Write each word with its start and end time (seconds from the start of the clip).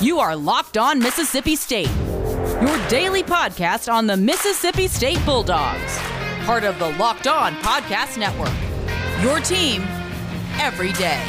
You 0.00 0.18
are 0.18 0.34
Locked 0.34 0.78
On 0.78 0.98
Mississippi 0.98 1.56
State, 1.56 1.90
your 2.62 2.88
daily 2.88 3.22
podcast 3.22 3.92
on 3.92 4.06
the 4.06 4.16
Mississippi 4.16 4.88
State 4.88 5.22
Bulldogs, 5.26 5.98
part 6.46 6.64
of 6.64 6.78
the 6.78 6.88
Locked 6.96 7.26
On 7.26 7.52
Podcast 7.56 8.16
Network. 8.16 8.54
Your 9.22 9.40
team 9.40 9.82
every 10.58 10.94
day. 10.94 11.20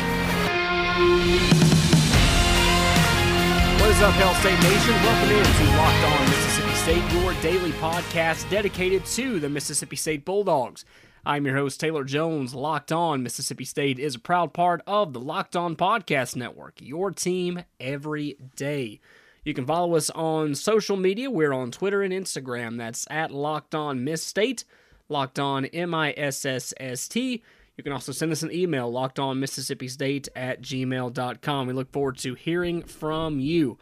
What 3.78 3.90
is 3.90 4.02
up, 4.02 4.14
Hail 4.14 4.34
State 4.36 4.64
Nation? 4.64 4.94
Welcome 5.04 5.32
in 5.36 5.44
to 5.44 5.76
Locked 5.76 6.06
On 6.06 6.30
Mississippi 6.30 6.76
State, 6.76 7.14
your 7.22 7.34
daily 7.42 7.72
podcast 7.74 8.50
dedicated 8.50 9.06
to 9.08 9.42
the 9.42 9.50
Mississippi 9.50 9.98
State 9.98 10.24
Bulldogs. 10.24 10.86
I'm 11.24 11.46
your 11.46 11.56
host, 11.56 11.80
Taylor 11.80 12.04
Jones. 12.04 12.56
Locked 12.56 12.92
On 12.92 13.22
Mississippi 13.22 13.64
State 13.64 14.00
is 14.00 14.16
a 14.16 14.20
proud 14.20 14.54
part 14.54 14.82
of 14.88 15.14
the 15.14 15.20
Locked 15.20 15.56
On 15.56 15.76
Podcast 15.76 16.36
Network, 16.36 16.82
your 16.82 17.12
team 17.12 17.64
every 17.80 18.38
day. 18.56 19.00
You 19.46 19.54
can 19.54 19.68
follow 19.68 19.96
us 19.96 20.10
on 20.10 20.56
social 20.56 20.98
media. 20.98 21.30
We're 21.30 21.54
on 21.54 21.70
Twitter 21.70 22.02
and 22.02 22.12
Instagram. 22.12 22.78
That's 22.80 23.06
at 23.12 23.30
Locked 23.30 23.76
On 23.76 24.04
Miss 24.04 24.24
State, 24.24 24.64
Locked 25.10 25.38
On 25.38 25.66
M 25.66 25.94
I 25.94 26.16
S 26.18 26.44
S 26.44 26.74
S 26.80 27.08
T. 27.08 27.44
You 27.78 27.84
can 27.84 27.94
also 27.94 28.12
send 28.12 28.32
us 28.32 28.42
an 28.42 28.52
email, 28.52 28.92
locked 28.92 29.20
on 29.20 29.40
Mississippi 29.40 29.90
State 29.90 30.28
at 30.36 30.64
gmail.com. 30.64 31.68
We 31.68 31.74
look 31.74 31.92
forward 31.92 32.18
to 32.20 32.34
hearing 32.34 32.82
from 32.82 33.40
you. 33.40 33.78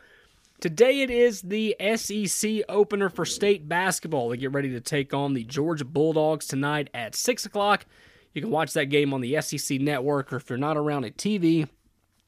Today 0.59 0.99
it 0.99 1.09
is 1.09 1.41
the 1.41 1.73
SEC 1.95 2.63
opener 2.67 3.07
for 3.07 3.23
state 3.23 3.69
basketball. 3.69 4.27
They 4.27 4.35
get 4.35 4.51
ready 4.51 4.69
to 4.71 4.81
take 4.81 5.13
on 5.13 5.33
the 5.33 5.45
Georgia 5.45 5.85
Bulldogs 5.85 6.47
tonight 6.47 6.89
at 6.93 7.15
6 7.15 7.45
o'clock. 7.45 7.85
You 8.33 8.41
can 8.41 8.51
watch 8.51 8.73
that 8.73 8.87
game 8.87 9.13
on 9.13 9.21
the 9.21 9.39
SEC 9.41 9.79
network, 9.79 10.33
or 10.33 10.35
if 10.35 10.49
you're 10.49 10.57
not 10.57 10.75
around 10.75 11.05
a 11.05 11.11
TV, 11.11 11.69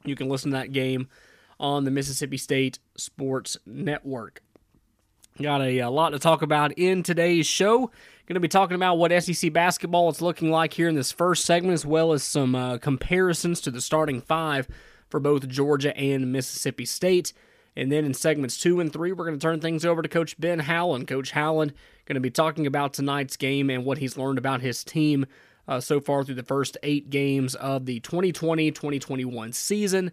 you 0.06 0.16
can 0.16 0.30
listen 0.30 0.52
to 0.52 0.58
that 0.58 0.72
game 0.72 1.10
on 1.60 1.84
the 1.84 1.92
Mississippi 1.92 2.38
State 2.38 2.80
Sports 2.96 3.58
Network. 3.66 4.42
Got 5.42 5.62
a, 5.62 5.80
a 5.80 5.90
lot 5.90 6.12
to 6.12 6.20
talk 6.20 6.42
about 6.42 6.72
in 6.78 7.04
today's 7.04 7.48
show. 7.48 7.92
Going 8.28 8.36
to 8.36 8.40
be 8.40 8.48
talking 8.48 8.76
about 8.76 8.98
what 8.98 9.12
SEC 9.24 9.52
basketball 9.52 10.10
is 10.10 10.22
looking 10.22 10.52
like 10.52 10.74
here 10.74 10.88
in 10.88 10.96
this 10.96 11.12
first 11.12 11.44
segment, 11.44 11.74
as 11.74 11.86
well 11.86 12.14
as 12.14 12.24
some 12.24 12.56
uh, 12.56 12.78
comparisons 12.78 13.60
to 13.60 13.72
the 13.72 13.82
starting 13.82 14.22
five 14.22 14.70
for 15.10 15.20
both 15.20 15.50
Georgia 15.50 15.96
and 15.98 16.32
Mississippi 16.32 16.86
State. 16.86 17.34
And 17.76 17.92
then 17.92 18.04
in 18.04 18.14
segments 18.14 18.58
two 18.58 18.80
and 18.80 18.92
three, 18.92 19.12
we're 19.12 19.26
going 19.26 19.40
to 19.40 19.42
turn 19.42 19.62
things 19.62 19.86
over 19.86 20.02
to 20.02 20.10
Coach 20.10 20.40
Ben 20.40 20.60
Howland. 20.60 21.08
Coach 21.08 21.32
Howland 21.32 21.74
going 22.06 22.16
to 22.16 22.22
be 22.22 22.30
talking 22.30 22.68
about 22.68 22.94
tonight's 22.94 23.38
game 23.38 23.70
and 23.70 23.86
what 23.86 24.00
he's 24.00 24.18
learned 24.18 24.38
about 24.38 24.62
his 24.62 24.84
team 24.84 25.26
uh, 25.68 25.80
so 25.80 26.00
far 26.00 26.24
through 26.24 26.36
the 26.36 26.44
first 26.44 26.78
eight 26.84 27.10
games 27.10 27.56
of 27.56 27.86
the 27.86 28.00
2020 28.02 28.72
2021 28.72 29.54
season. 29.54 30.12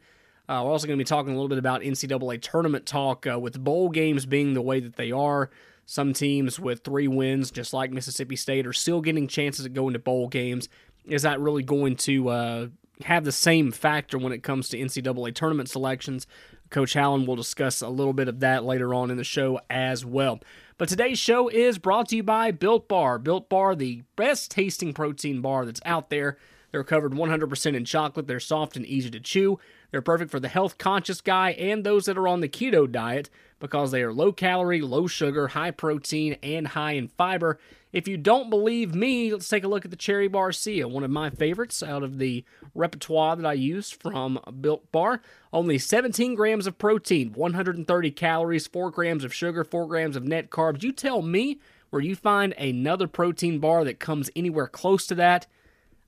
Uh, 0.48 0.62
we're 0.64 0.70
also 0.70 0.86
going 0.86 0.98
to 0.98 1.02
be 1.02 1.06
talking 1.06 1.32
a 1.32 1.34
little 1.34 1.48
bit 1.48 1.58
about 1.58 1.82
NCAA 1.82 2.40
tournament 2.40 2.86
talk 2.86 3.26
uh, 3.26 3.38
with 3.38 3.62
bowl 3.62 3.90
games 3.90 4.24
being 4.24 4.54
the 4.54 4.62
way 4.62 4.80
that 4.80 4.96
they 4.96 5.12
are. 5.12 5.50
Some 5.84 6.12
teams 6.12 6.58
with 6.60 6.84
three 6.84 7.08
wins, 7.08 7.50
just 7.50 7.72
like 7.72 7.90
Mississippi 7.90 8.36
State, 8.36 8.66
are 8.66 8.72
still 8.72 9.00
getting 9.00 9.26
chances 9.26 9.64
to 9.64 9.68
go 9.68 9.88
into 9.88 9.98
bowl 9.98 10.28
games. 10.28 10.68
Is 11.06 11.22
that 11.22 11.40
really 11.40 11.62
going 11.62 11.96
to 11.96 12.28
uh, 12.28 12.66
have 13.04 13.24
the 13.24 13.32
same 13.32 13.72
factor 13.72 14.18
when 14.18 14.32
it 14.32 14.42
comes 14.42 14.68
to 14.70 14.78
NCAA 14.78 15.34
tournament 15.34 15.68
selections? 15.68 16.26
Coach 16.70 16.94
Howland 16.94 17.26
will 17.26 17.36
discuss 17.36 17.80
a 17.80 17.88
little 17.88 18.12
bit 18.12 18.28
of 18.28 18.40
that 18.40 18.64
later 18.64 18.94
on 18.94 19.10
in 19.10 19.16
the 19.16 19.24
show 19.24 19.60
as 19.70 20.04
well. 20.04 20.40
But 20.76 20.88
today's 20.88 21.18
show 21.18 21.48
is 21.48 21.78
brought 21.78 22.08
to 22.10 22.16
you 22.16 22.22
by 22.22 22.50
Built 22.50 22.88
Bar. 22.88 23.18
Built 23.18 23.48
Bar, 23.48 23.74
the 23.74 24.02
best 24.16 24.50
tasting 24.50 24.92
protein 24.92 25.40
bar 25.40 25.64
that's 25.64 25.80
out 25.84 26.10
there. 26.10 26.38
They're 26.70 26.84
covered 26.84 27.12
100% 27.12 27.74
in 27.74 27.84
chocolate. 27.84 28.26
They're 28.26 28.40
soft 28.40 28.76
and 28.76 28.84
easy 28.86 29.10
to 29.10 29.20
chew. 29.20 29.58
They're 29.90 30.02
perfect 30.02 30.30
for 30.30 30.40
the 30.40 30.48
health 30.48 30.78
conscious 30.78 31.20
guy 31.20 31.50
and 31.52 31.82
those 31.82 32.04
that 32.06 32.18
are 32.18 32.28
on 32.28 32.40
the 32.40 32.48
keto 32.48 32.90
diet 32.90 33.30
because 33.58 33.90
they 33.90 34.02
are 34.02 34.12
low 34.12 34.32
calorie, 34.32 34.82
low 34.82 35.06
sugar, 35.06 35.48
high 35.48 35.70
protein, 35.70 36.36
and 36.42 36.68
high 36.68 36.92
in 36.92 37.08
fiber. 37.08 37.58
If 37.90 38.06
you 38.06 38.18
don't 38.18 38.50
believe 38.50 38.94
me, 38.94 39.32
let's 39.32 39.48
take 39.48 39.64
a 39.64 39.68
look 39.68 39.86
at 39.86 39.90
the 39.90 39.96
Cherry 39.96 40.28
Barcia, 40.28 40.90
one 40.90 41.04
of 41.04 41.10
my 41.10 41.30
favorites 41.30 41.82
out 41.82 42.02
of 42.02 42.18
the 42.18 42.44
repertoire 42.74 43.34
that 43.34 43.46
I 43.46 43.54
use 43.54 43.90
from 43.90 44.38
Built 44.60 44.92
Bar. 44.92 45.22
Only 45.52 45.78
17 45.78 46.34
grams 46.34 46.66
of 46.66 46.76
protein, 46.76 47.32
130 47.32 48.10
calories, 48.10 48.66
4 48.66 48.90
grams 48.90 49.24
of 49.24 49.32
sugar, 49.32 49.64
4 49.64 49.86
grams 49.86 50.16
of 50.16 50.24
net 50.24 50.50
carbs. 50.50 50.82
You 50.82 50.92
tell 50.92 51.22
me 51.22 51.60
where 51.88 52.02
you 52.02 52.14
find 52.14 52.52
another 52.58 53.08
protein 53.08 53.58
bar 53.58 53.84
that 53.84 53.98
comes 53.98 54.30
anywhere 54.36 54.66
close 54.66 55.06
to 55.06 55.14
that. 55.14 55.46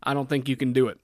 I 0.03 0.13
don't 0.13 0.29
think 0.29 0.49
you 0.49 0.57
can 0.57 0.75
do 0.75 0.87
it. 0.89 1.01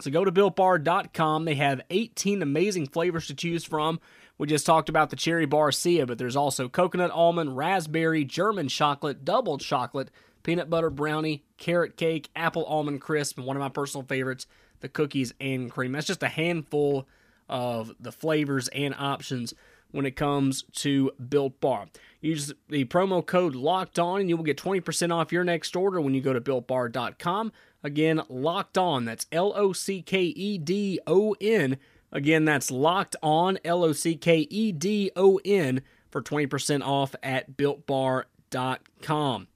So 0.00 0.10
go 0.10 0.24
to 0.24 0.32
builtbar.com. 0.32 1.44
They 1.46 1.54
have 1.54 1.80
18 1.88 2.42
amazing 2.42 2.88
flavors 2.88 3.28
to 3.28 3.34
choose 3.34 3.64
from. 3.64 3.98
We 4.36 4.46
just 4.46 4.66
talked 4.66 4.90
about 4.90 5.08
the 5.08 5.16
cherry 5.16 5.46
barcia, 5.46 6.06
but 6.06 6.18
there's 6.18 6.36
also 6.36 6.68
coconut 6.68 7.10
almond, 7.10 7.56
raspberry, 7.56 8.22
German 8.22 8.68
chocolate, 8.68 9.24
double 9.24 9.56
chocolate, 9.56 10.10
peanut 10.42 10.68
butter 10.68 10.90
brownie, 10.90 11.42
carrot 11.56 11.96
cake, 11.96 12.28
apple 12.36 12.66
almond 12.66 13.00
crisp, 13.00 13.38
and 13.38 13.46
one 13.46 13.56
of 13.56 13.60
my 13.60 13.70
personal 13.70 14.06
favorites, 14.06 14.46
the 14.80 14.88
cookies 14.90 15.32
and 15.40 15.70
cream. 15.70 15.92
That's 15.92 16.06
just 16.06 16.22
a 16.22 16.28
handful 16.28 17.08
of 17.48 17.94
the 17.98 18.12
flavors 18.12 18.68
and 18.68 18.94
options 18.98 19.54
when 19.90 20.06
it 20.06 20.16
comes 20.16 20.64
to 20.72 21.12
Built 21.28 21.60
Bar. 21.60 21.86
Use 22.20 22.52
the 22.68 22.84
promo 22.86 23.24
code 23.24 23.54
LOCKED 23.54 23.98
ON 23.98 24.20
and 24.20 24.28
you 24.28 24.36
will 24.36 24.44
get 24.44 24.58
20% 24.58 25.14
off 25.14 25.32
your 25.32 25.44
next 25.44 25.76
order 25.76 26.00
when 26.00 26.14
you 26.14 26.20
go 26.20 26.32
to 26.32 26.40
builtbar.com. 26.40 27.52
Again, 27.82 28.22
locked 28.28 28.76
on. 28.76 29.04
That's 29.04 29.26
L 29.30 29.52
O 29.54 29.72
C 29.72 30.02
K 30.02 30.22
E 30.22 30.58
D 30.58 30.98
O 31.06 31.36
N. 31.40 31.78
Again, 32.12 32.44
that's 32.44 32.70
locked 32.70 33.16
on, 33.22 33.58
L 33.64 33.84
O 33.84 33.92
C 33.92 34.16
K 34.16 34.40
E 34.50 34.72
D 34.72 35.10
O 35.16 35.40
N, 35.44 35.82
for 36.10 36.22
20% 36.22 36.82
off 36.82 37.14
at 37.22 37.56
builtbar.com. 37.56 39.48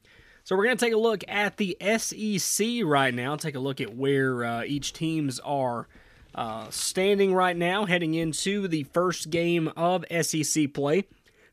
So 0.45 0.57
we're 0.57 0.65
going 0.65 0.77
to 0.77 0.85
take 0.85 0.95
a 0.95 0.99
look 0.99 1.23
at 1.29 1.57
the 1.59 1.77
SEC 1.81 2.67
right 2.85 3.15
now, 3.15 3.37
take 3.37 3.55
a 3.55 3.61
look 3.61 3.81
at 3.81 3.97
where 3.97 4.45
uh, 4.45 4.65
each 4.65 4.93
teams 4.93 5.39
are 5.41 5.87
uh, 6.35 6.69
standing 6.71 7.35
right 7.35 7.57
now, 7.57 7.85
heading 7.87 8.15
into 8.15 8.69
the 8.69 8.85
first 8.85 9.31
game 9.31 9.69
of 9.77 10.05
SEC 10.23 10.73
play. 10.73 11.05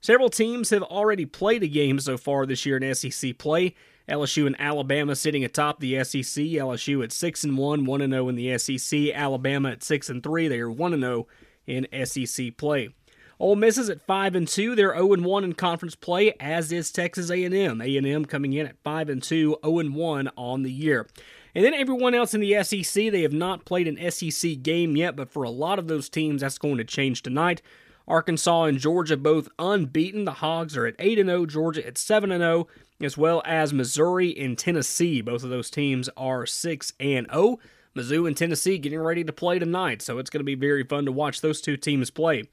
Several 0.01 0.29
teams 0.29 0.69
have 0.69 0.83
already 0.83 1.25
played 1.25 1.63
a 1.63 1.67
game 1.67 1.99
so 1.99 2.17
far 2.17 2.45
this 2.45 2.65
year 2.65 2.77
in 2.77 2.95
SEC 2.95 3.37
play. 3.37 3.75
LSU 4.07 4.47
and 4.47 4.55
Alabama 4.59 5.15
sitting 5.15 5.43
atop 5.43 5.79
the 5.79 6.03
SEC. 6.03 6.43
LSU 6.45 7.03
at 7.03 7.11
6 7.11 7.43
and 7.43 7.57
1, 7.57 7.85
1 7.85 8.01
and 8.01 8.13
0 8.13 8.29
in 8.29 8.35
the 8.35 8.57
SEC. 8.57 9.09
Alabama 9.13 9.71
at 9.71 9.83
6 9.83 10.09
and 10.09 10.23
3, 10.23 10.47
they 10.47 10.59
are 10.59 10.71
1 10.71 10.93
and 10.93 11.03
0 11.03 11.27
in 11.65 11.87
SEC 12.05 12.55
play. 12.57 12.89
Ole 13.39 13.55
Miss 13.55 13.77
is 13.77 13.89
at 13.89 14.01
5 14.01 14.35
and 14.35 14.47
2, 14.47 14.75
they're 14.75 14.95
0 14.95 15.13
and 15.13 15.25
1 15.25 15.43
in 15.43 15.53
conference 15.53 15.93
play 15.93 16.33
as 16.39 16.71
is 16.71 16.91
Texas 16.91 17.29
A&M. 17.29 17.81
A&M 17.81 18.25
coming 18.25 18.53
in 18.53 18.65
at 18.65 18.81
5 18.83 19.09
and 19.09 19.21
2, 19.21 19.57
0 19.63 19.79
and 19.79 19.93
1 19.93 20.29
on 20.37 20.63
the 20.63 20.71
year. 20.71 21.07
And 21.57 21.65
then 21.65 21.73
everyone 21.73 22.13
else 22.13 22.35
in 22.35 22.39
the 22.39 22.63
SEC, 22.63 23.11
they 23.11 23.23
have 23.23 23.33
not 23.33 23.65
played 23.65 23.87
an 23.87 24.11
SEC 24.11 24.61
game 24.61 24.95
yet, 24.95 25.15
but 25.15 25.31
for 25.31 25.41
a 25.41 25.49
lot 25.49 25.79
of 25.79 25.87
those 25.87 26.07
teams 26.07 26.41
that's 26.41 26.59
going 26.59 26.77
to 26.77 26.83
change 26.83 27.23
tonight. 27.23 27.63
Arkansas 28.07 28.65
and 28.65 28.77
Georgia 28.77 29.17
both 29.17 29.49
unbeaten. 29.57 30.25
The 30.25 30.33
Hogs 30.33 30.77
are 30.77 30.85
at 30.85 30.93
8 30.99 31.15
0, 31.15 31.47
Georgia 31.47 31.87
at 31.87 31.97
7 31.97 32.29
0, 32.29 32.67
as 33.01 33.17
well 33.17 33.41
as 33.43 33.73
Missouri 33.73 34.37
and 34.37 34.55
Tennessee. 34.55 35.19
Both 35.19 35.43
of 35.43 35.49
those 35.49 35.71
teams 35.71 36.11
are 36.15 36.45
6 36.45 36.93
and 36.99 37.25
0. 37.33 37.57
Mizzou 37.95 38.27
and 38.27 38.37
Tennessee 38.37 38.77
getting 38.77 38.99
ready 38.99 39.23
to 39.23 39.33
play 39.33 39.57
tonight, 39.57 40.03
so 40.03 40.19
it's 40.19 40.29
going 40.29 40.41
to 40.41 40.43
be 40.43 40.53
very 40.53 40.83
fun 40.83 41.05
to 41.05 41.11
watch 41.11 41.41
those 41.41 41.59
two 41.59 41.75
teams 41.75 42.11
play. 42.11 42.43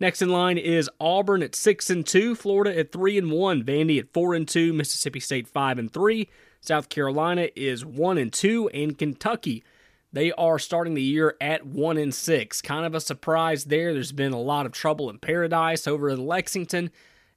Next 0.00 0.22
in 0.22 0.28
line 0.28 0.58
is 0.58 0.90
Auburn 0.98 1.44
at 1.44 1.54
6 1.54 1.88
and 1.88 2.04
2, 2.04 2.34
Florida 2.34 2.76
at 2.76 2.90
3 2.90 3.16
and 3.16 3.30
1, 3.30 3.62
Vandy 3.62 4.00
at 4.00 4.12
4 4.12 4.34
and 4.34 4.48
2, 4.48 4.72
Mississippi 4.72 5.20
State 5.20 5.46
5 5.46 5.78
and 5.78 5.92
3, 5.92 6.28
South 6.60 6.88
Carolina 6.88 7.48
is 7.56 7.84
1 7.84 8.18
and 8.18 8.32
2, 8.32 8.68
and 8.70 8.96
Kentucky 8.96 9.64
they 10.12 10.32
are 10.32 10.58
starting 10.58 10.94
the 10.94 11.02
year 11.02 11.36
at 11.40 11.64
1 11.66 11.96
and 11.96 12.14
6. 12.14 12.62
Kind 12.62 12.84
of 12.84 12.94
a 12.94 13.00
surprise 13.00 13.66
there. 13.66 13.92
There's 13.92 14.12
been 14.12 14.32
a 14.32 14.40
lot 14.40 14.66
of 14.66 14.72
trouble 14.72 15.08
in 15.08 15.18
paradise 15.18 15.86
over 15.86 16.08
in 16.08 16.26
Lexington. 16.26 16.90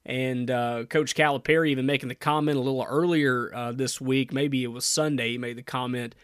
And 0.04 0.50
uh, 0.50 0.84
Coach 0.84 1.14
Calipari 1.14 1.68
even 1.68 1.86
making 1.86 2.08
the 2.08 2.14
comment 2.14 2.58
a 2.58 2.60
little 2.60 2.84
earlier 2.86 3.54
uh, 3.54 3.72
this 3.72 4.00
week, 4.00 4.32
maybe 4.32 4.62
it 4.62 4.68
was 4.68 4.84
Sunday, 4.84 5.32
he 5.32 5.38
made 5.38 5.56
the 5.56 5.62
comment 5.62 6.14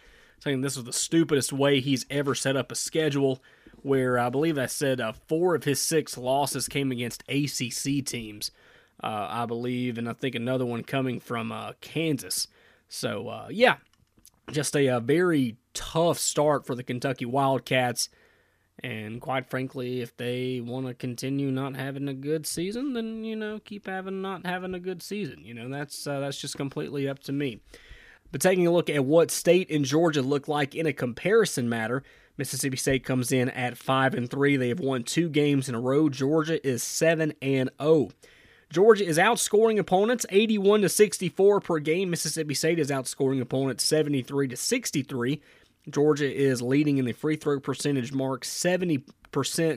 saying 0.40 0.60
this 0.60 0.76
was 0.76 0.84
the 0.84 0.92
stupidest 0.92 1.52
way 1.52 1.80
he's 1.80 2.04
ever 2.10 2.34
set 2.34 2.56
up 2.56 2.72
a 2.72 2.74
schedule. 2.74 3.42
Where 3.82 4.18
I 4.18 4.28
believe 4.28 4.58
I 4.58 4.66
said 4.66 5.00
uh, 5.00 5.12
four 5.12 5.54
of 5.54 5.64
his 5.64 5.80
six 5.80 6.18
losses 6.18 6.68
came 6.68 6.92
against 6.92 7.24
ACC 7.30 8.04
teams, 8.04 8.50
uh, 9.02 9.26
I 9.30 9.46
believe, 9.46 9.96
and 9.96 10.06
I 10.06 10.12
think 10.12 10.34
another 10.34 10.66
one 10.66 10.82
coming 10.82 11.18
from 11.18 11.50
uh, 11.50 11.72
Kansas. 11.80 12.46
So, 12.90 13.28
uh, 13.28 13.46
yeah, 13.50 13.76
just 14.50 14.74
a, 14.74 14.88
a 14.88 15.00
very 15.00 15.56
tough 15.74 16.18
start 16.18 16.66
for 16.66 16.74
the 16.74 16.82
Kentucky 16.82 17.24
Wildcats. 17.24 18.08
And 18.82 19.20
quite 19.20 19.48
frankly, 19.48 20.00
if 20.00 20.16
they 20.16 20.60
want 20.60 20.86
to 20.86 20.94
continue 20.94 21.52
not 21.52 21.76
having 21.76 22.08
a 22.08 22.14
good 22.14 22.46
season, 22.46 22.94
then 22.94 23.24
you 23.24 23.36
know 23.36 23.60
keep 23.60 23.86
having 23.86 24.22
not 24.22 24.44
having 24.44 24.74
a 24.74 24.80
good 24.80 25.02
season. 25.02 25.44
You 25.44 25.54
know 25.54 25.68
that's 25.68 26.06
uh, 26.06 26.18
that's 26.18 26.40
just 26.40 26.56
completely 26.56 27.08
up 27.08 27.20
to 27.20 27.32
me. 27.32 27.60
But 28.32 28.40
taking 28.40 28.66
a 28.66 28.72
look 28.72 28.90
at 28.90 29.04
what 29.04 29.30
State 29.30 29.70
and 29.70 29.84
Georgia 29.84 30.22
look 30.22 30.48
like 30.48 30.74
in 30.74 30.86
a 30.86 30.92
comparison 30.92 31.68
matter, 31.68 32.02
Mississippi 32.38 32.76
State 32.76 33.04
comes 33.04 33.32
in 33.32 33.50
at 33.50 33.76
5 33.76 34.14
and 34.14 34.30
3. 34.30 34.56
They 34.56 34.68
have 34.68 34.80
won 34.80 35.02
two 35.02 35.28
games 35.28 35.68
in 35.68 35.74
a 35.74 35.80
row. 35.80 36.08
Georgia 36.08 36.64
is 36.66 36.82
7 36.82 37.34
and 37.42 37.70
0. 37.80 38.10
Georgia 38.70 39.04
is 39.04 39.18
outscoring 39.18 39.78
opponents 39.78 40.24
81 40.30 40.82
to 40.82 40.88
64 40.88 41.60
per 41.60 41.78
game. 41.80 42.10
Mississippi 42.10 42.54
State 42.54 42.78
is 42.78 42.90
outscoring 42.90 43.40
opponents 43.40 43.84
73 43.84 44.48
to 44.48 44.56
63. 44.56 45.42
Georgia 45.88 46.32
is 46.32 46.62
leading 46.62 46.98
in 46.98 47.04
the 47.04 47.12
free 47.12 47.34
throw 47.34 47.58
percentage 47.58 48.12
mark 48.12 48.44
70% 48.44 49.02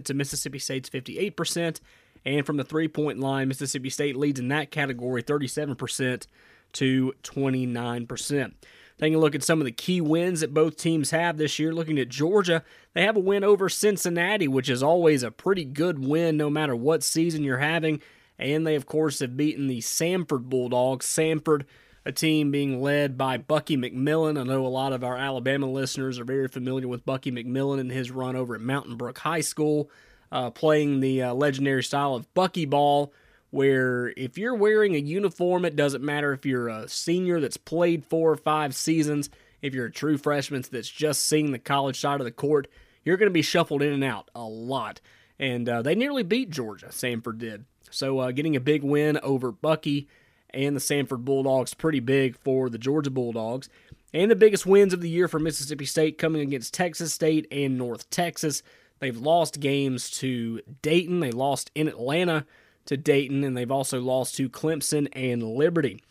to 0.03 0.13
Mississippi 0.13 0.59
State's 0.59 0.89
58%. 0.89 1.79
And 2.25 2.45
from 2.45 2.57
the 2.57 2.63
three 2.63 2.87
point 2.87 3.19
line, 3.19 3.47
Mississippi 3.47 3.89
State 3.89 4.15
leads 4.15 4.39
in 4.39 4.49
that 4.49 4.69
category 4.69 5.23
37% 5.23 6.27
to 6.73 7.13
29%. 7.23 8.53
Taking 8.99 9.15
a 9.15 9.19
look 9.19 9.33
at 9.33 9.43
some 9.43 9.59
of 9.59 9.65
the 9.65 9.71
key 9.71 10.01
wins 10.01 10.41
that 10.41 10.53
both 10.53 10.77
teams 10.77 11.09
have 11.09 11.37
this 11.37 11.57
year, 11.57 11.73
looking 11.73 11.97
at 11.97 12.09
Georgia, 12.09 12.63
they 12.93 13.01
have 13.01 13.17
a 13.17 13.19
win 13.19 13.43
over 13.43 13.67
Cincinnati, 13.67 14.47
which 14.47 14.69
is 14.69 14.83
always 14.83 15.23
a 15.23 15.31
pretty 15.31 15.65
good 15.65 16.05
win 16.05 16.37
no 16.37 16.49
matter 16.49 16.75
what 16.75 17.01
season 17.01 17.43
you're 17.43 17.57
having. 17.57 18.01
And 18.43 18.67
they, 18.67 18.75
of 18.75 18.85
course, 18.85 19.19
have 19.19 19.37
beaten 19.37 19.67
the 19.67 19.79
Samford 19.79 20.49
Bulldogs. 20.49 21.05
Samford, 21.05 21.63
a 22.05 22.11
team 22.11 22.51
being 22.51 22.81
led 22.81 23.17
by 23.17 23.37
Bucky 23.37 23.77
McMillan. 23.77 24.37
I 24.37 24.43
know 24.43 24.65
a 24.65 24.67
lot 24.67 24.91
of 24.91 25.01
our 25.01 25.15
Alabama 25.15 25.65
listeners 25.71 26.19
are 26.19 26.25
very 26.25 26.49
familiar 26.49 26.89
with 26.89 27.05
Bucky 27.05 27.31
McMillan 27.31 27.79
and 27.79 27.89
his 27.89 28.11
run 28.11 28.35
over 28.35 28.53
at 28.53 28.59
Mountain 28.59 28.97
Brook 28.97 29.19
High 29.19 29.39
School, 29.39 29.89
uh, 30.29 30.49
playing 30.49 30.99
the 30.99 31.21
uh, 31.23 31.33
legendary 31.33 31.83
style 31.83 32.15
of 32.15 32.31
Bucky 32.33 32.65
ball, 32.65 33.13
where 33.51 34.13
if 34.17 34.37
you're 34.37 34.55
wearing 34.55 34.93
a 34.93 34.99
uniform, 34.99 35.63
it 35.63 35.77
doesn't 35.77 36.03
matter 36.03 36.33
if 36.33 36.45
you're 36.45 36.67
a 36.67 36.89
senior 36.89 37.39
that's 37.39 37.55
played 37.55 38.03
four 38.03 38.29
or 38.29 38.37
five 38.37 38.75
seasons, 38.75 39.29
if 39.61 39.73
you're 39.73 39.85
a 39.85 39.91
true 39.91 40.17
freshman 40.17 40.65
that's 40.69 40.89
just 40.89 41.29
seeing 41.29 41.53
the 41.53 41.59
college 41.59 41.97
side 41.97 42.19
of 42.19 42.25
the 42.25 42.31
court, 42.31 42.67
you're 43.05 43.15
going 43.15 43.29
to 43.29 43.33
be 43.33 43.41
shuffled 43.41 43.81
in 43.81 43.93
and 43.93 44.03
out 44.03 44.29
a 44.35 44.43
lot. 44.43 44.99
And 45.39 45.69
uh, 45.69 45.81
they 45.81 45.95
nearly 45.95 46.23
beat 46.23 46.49
Georgia, 46.49 46.87
Samford 46.87 47.37
did. 47.37 47.63
So 47.93 48.19
uh, 48.19 48.31
getting 48.31 48.55
a 48.55 48.61
big 48.61 48.83
win 48.83 49.17
over 49.23 49.51
Bucky 49.51 50.07
and 50.53 50.75
the 50.75 50.79
Samford 50.79 51.25
Bulldogs, 51.25 51.73
pretty 51.73 51.99
big 51.99 52.37
for 52.37 52.69
the 52.69 52.77
Georgia 52.77 53.09
Bulldogs. 53.09 53.69
And 54.13 54.29
the 54.29 54.35
biggest 54.35 54.65
wins 54.65 54.93
of 54.93 55.01
the 55.01 55.09
year 55.09 55.27
for 55.27 55.39
Mississippi 55.39 55.85
State 55.85 56.17
coming 56.17 56.41
against 56.41 56.73
Texas 56.73 57.13
State 57.13 57.47
and 57.51 57.77
North 57.77 58.09
Texas. 58.09 58.61
They've 58.99 59.17
lost 59.17 59.59
games 59.59 60.09
to 60.19 60.61
Dayton, 60.81 61.19
they 61.19 61.31
lost 61.31 61.71
in 61.75 61.87
Atlanta 61.87 62.45
to 62.85 62.97
Dayton, 62.97 63.43
and 63.43 63.57
they've 63.57 63.71
also 63.71 63.99
lost 63.99 64.35
to 64.35 64.49
Clemson 64.49 65.07
and 65.13 65.41
Liberty. 65.41 66.01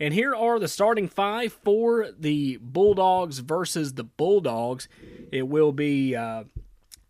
And 0.00 0.14
here 0.14 0.34
are 0.34 0.60
the 0.60 0.68
starting 0.68 1.08
five 1.08 1.52
for 1.52 2.10
the 2.16 2.58
Bulldogs 2.62 3.40
versus 3.40 3.94
the 3.94 4.04
Bulldogs. 4.04 4.88
It 5.32 5.48
will 5.48 5.72
be 5.72 6.14
uh, 6.14 6.44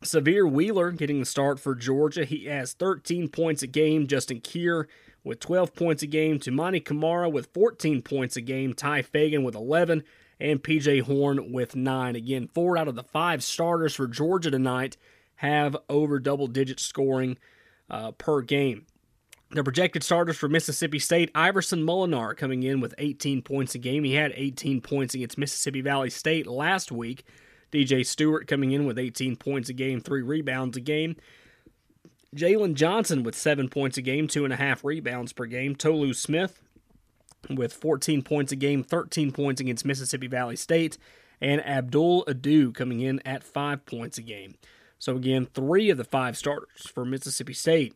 Sahvir 0.02 0.50
Wheeler 0.50 0.92
getting 0.92 1.20
the 1.20 1.26
start 1.26 1.58
for 1.58 1.74
Georgia. 1.74 2.24
He 2.24 2.44
has 2.44 2.72
13 2.72 3.28
points 3.28 3.62
a 3.62 3.66
game. 3.66 4.06
Justin 4.06 4.40
Kier 4.40 4.86
with 5.24 5.40
12 5.40 5.74
points 5.74 6.02
a 6.02 6.06
game. 6.06 6.38
Toumani 6.38 6.84
Camara 6.84 7.28
with 7.28 7.52
14 7.52 8.02
points 8.02 8.36
a 8.36 8.40
game. 8.40 8.74
Tye 8.74 9.02
Fagan 9.02 9.42
with 9.42 9.54
11. 9.54 10.04
And 10.40 10.62
PJ 10.62 11.02
Horne 11.02 11.52
with 11.52 11.74
9. 11.74 12.14
Again, 12.14 12.48
four 12.54 12.78
out 12.78 12.86
of 12.86 12.94
the 12.94 13.02
five 13.02 13.42
starters 13.42 13.94
for 13.94 14.06
Georgia 14.06 14.52
tonight 14.52 14.96
have 15.36 15.76
over 15.88 16.20
double 16.20 16.46
digit 16.46 16.78
scoring 16.78 17.36
uh, 17.90 18.12
per 18.12 18.40
game. 18.40 18.86
The 19.50 19.64
projected 19.64 20.04
starters 20.04 20.36
for 20.36 20.48
Mississippi 20.48 20.98
State, 20.98 21.30
Iverson 21.34 21.82
Molinar 21.82 22.36
coming 22.36 22.62
in 22.62 22.80
with 22.80 22.94
18 22.98 23.42
points 23.42 23.74
a 23.74 23.78
game. 23.78 24.04
He 24.04 24.14
had 24.14 24.32
18 24.36 24.80
points 24.80 25.14
against 25.14 25.38
Mississippi 25.38 25.80
Valley 25.80 26.10
State 26.10 26.46
last 26.46 26.92
week. 26.92 27.24
DJ 27.72 28.04
Stewart 28.04 28.46
coming 28.46 28.72
in 28.72 28.86
with 28.86 28.98
18 28.98 29.36
points 29.36 29.68
a 29.68 29.72
game, 29.72 30.00
three 30.00 30.22
rebounds 30.22 30.76
a 30.76 30.80
game. 30.80 31.16
Jalen 32.34 32.74
Johnson 32.74 33.22
with 33.22 33.34
seven 33.34 33.68
points 33.68 33.96
a 33.96 34.02
game, 34.02 34.28
two 34.28 34.44
and 34.44 34.52
a 34.52 34.56
half 34.56 34.84
rebounds 34.84 35.32
per 35.32 35.46
game. 35.46 35.74
Tolu 35.74 36.12
Smith 36.12 36.62
with 37.48 37.72
14 37.72 38.22
points 38.22 38.52
a 38.52 38.56
game, 38.56 38.82
13 38.82 39.32
points 39.32 39.60
against 39.60 39.84
Mississippi 39.84 40.26
Valley 40.26 40.56
State. 40.56 40.98
And 41.40 41.64
Abdul 41.64 42.24
Ado 42.26 42.72
coming 42.72 43.00
in 43.00 43.20
at 43.24 43.44
five 43.44 43.86
points 43.86 44.18
a 44.18 44.22
game. 44.22 44.56
So, 44.98 45.16
again, 45.16 45.46
three 45.46 45.90
of 45.90 45.96
the 45.96 46.04
five 46.04 46.36
starters 46.36 46.88
for 46.92 47.04
Mississippi 47.04 47.54
State 47.54 47.94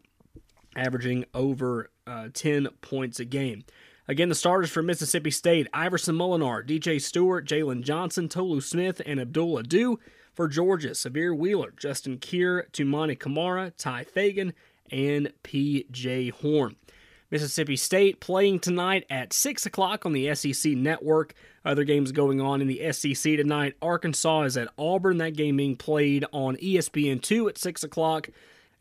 averaging 0.77 1.25
over 1.35 1.91
uh, 2.07 2.29
10 2.33 2.69
points 2.81 3.19
a 3.21 3.25
game. 3.25 3.65
Again, 4.09 4.29
the 4.29 4.35
starters 4.35 4.71
for 4.71 4.83
Mississippi 4.83 5.31
State 5.31 5.69
Iverson 5.73 6.17
Molinar, 6.17 6.67
DJ 6.67 7.01
Stewart, 7.01 7.47
Jalen 7.47 7.83
Johnson, 7.83 8.29
Tolu 8.29 8.61
Smith, 8.61 9.01
and 9.07 9.21
Abdullah 9.21 9.61
Ado. 9.61 9.99
For 10.33 10.49
Georgia, 10.49 10.91
Sahvir 10.91 11.37
Wheeler, 11.37 11.75
Justin 11.77 12.19
Kier, 12.19 12.71
Toumani 12.73 13.19
Camara, 13.19 13.71
Tye 13.77 14.05
Fagan, 14.05 14.55
and 14.91 15.31
PJ 15.45 16.33
Horne. 16.33 16.77
Mississippi 17.31 17.77
State 17.77 18.19
playing 18.21 18.61
tonight 18.61 19.05
at 19.09 19.33
6 19.33 19.67
o'clock 19.67 20.05
on 20.05 20.13
the 20.13 20.35
SEC 20.35 20.73
network. 20.73 21.35
Other 21.65 21.85
games 21.85 22.13
going 22.13 22.41
on 22.41 22.61
in 22.61 22.67
the 22.67 22.93
SEC 22.93 23.37
tonight. 23.37 23.75
Arkansas 23.81 24.43
is 24.43 24.57
at 24.57 24.69
Auburn. 24.77 25.19
That 25.19 25.37
game 25.37 25.57
being 25.57 25.77
played 25.77 26.25
on 26.33 26.57
ESPN2 26.57 27.49
at 27.49 27.59
6 27.59 27.85
o'clock. 27.85 28.29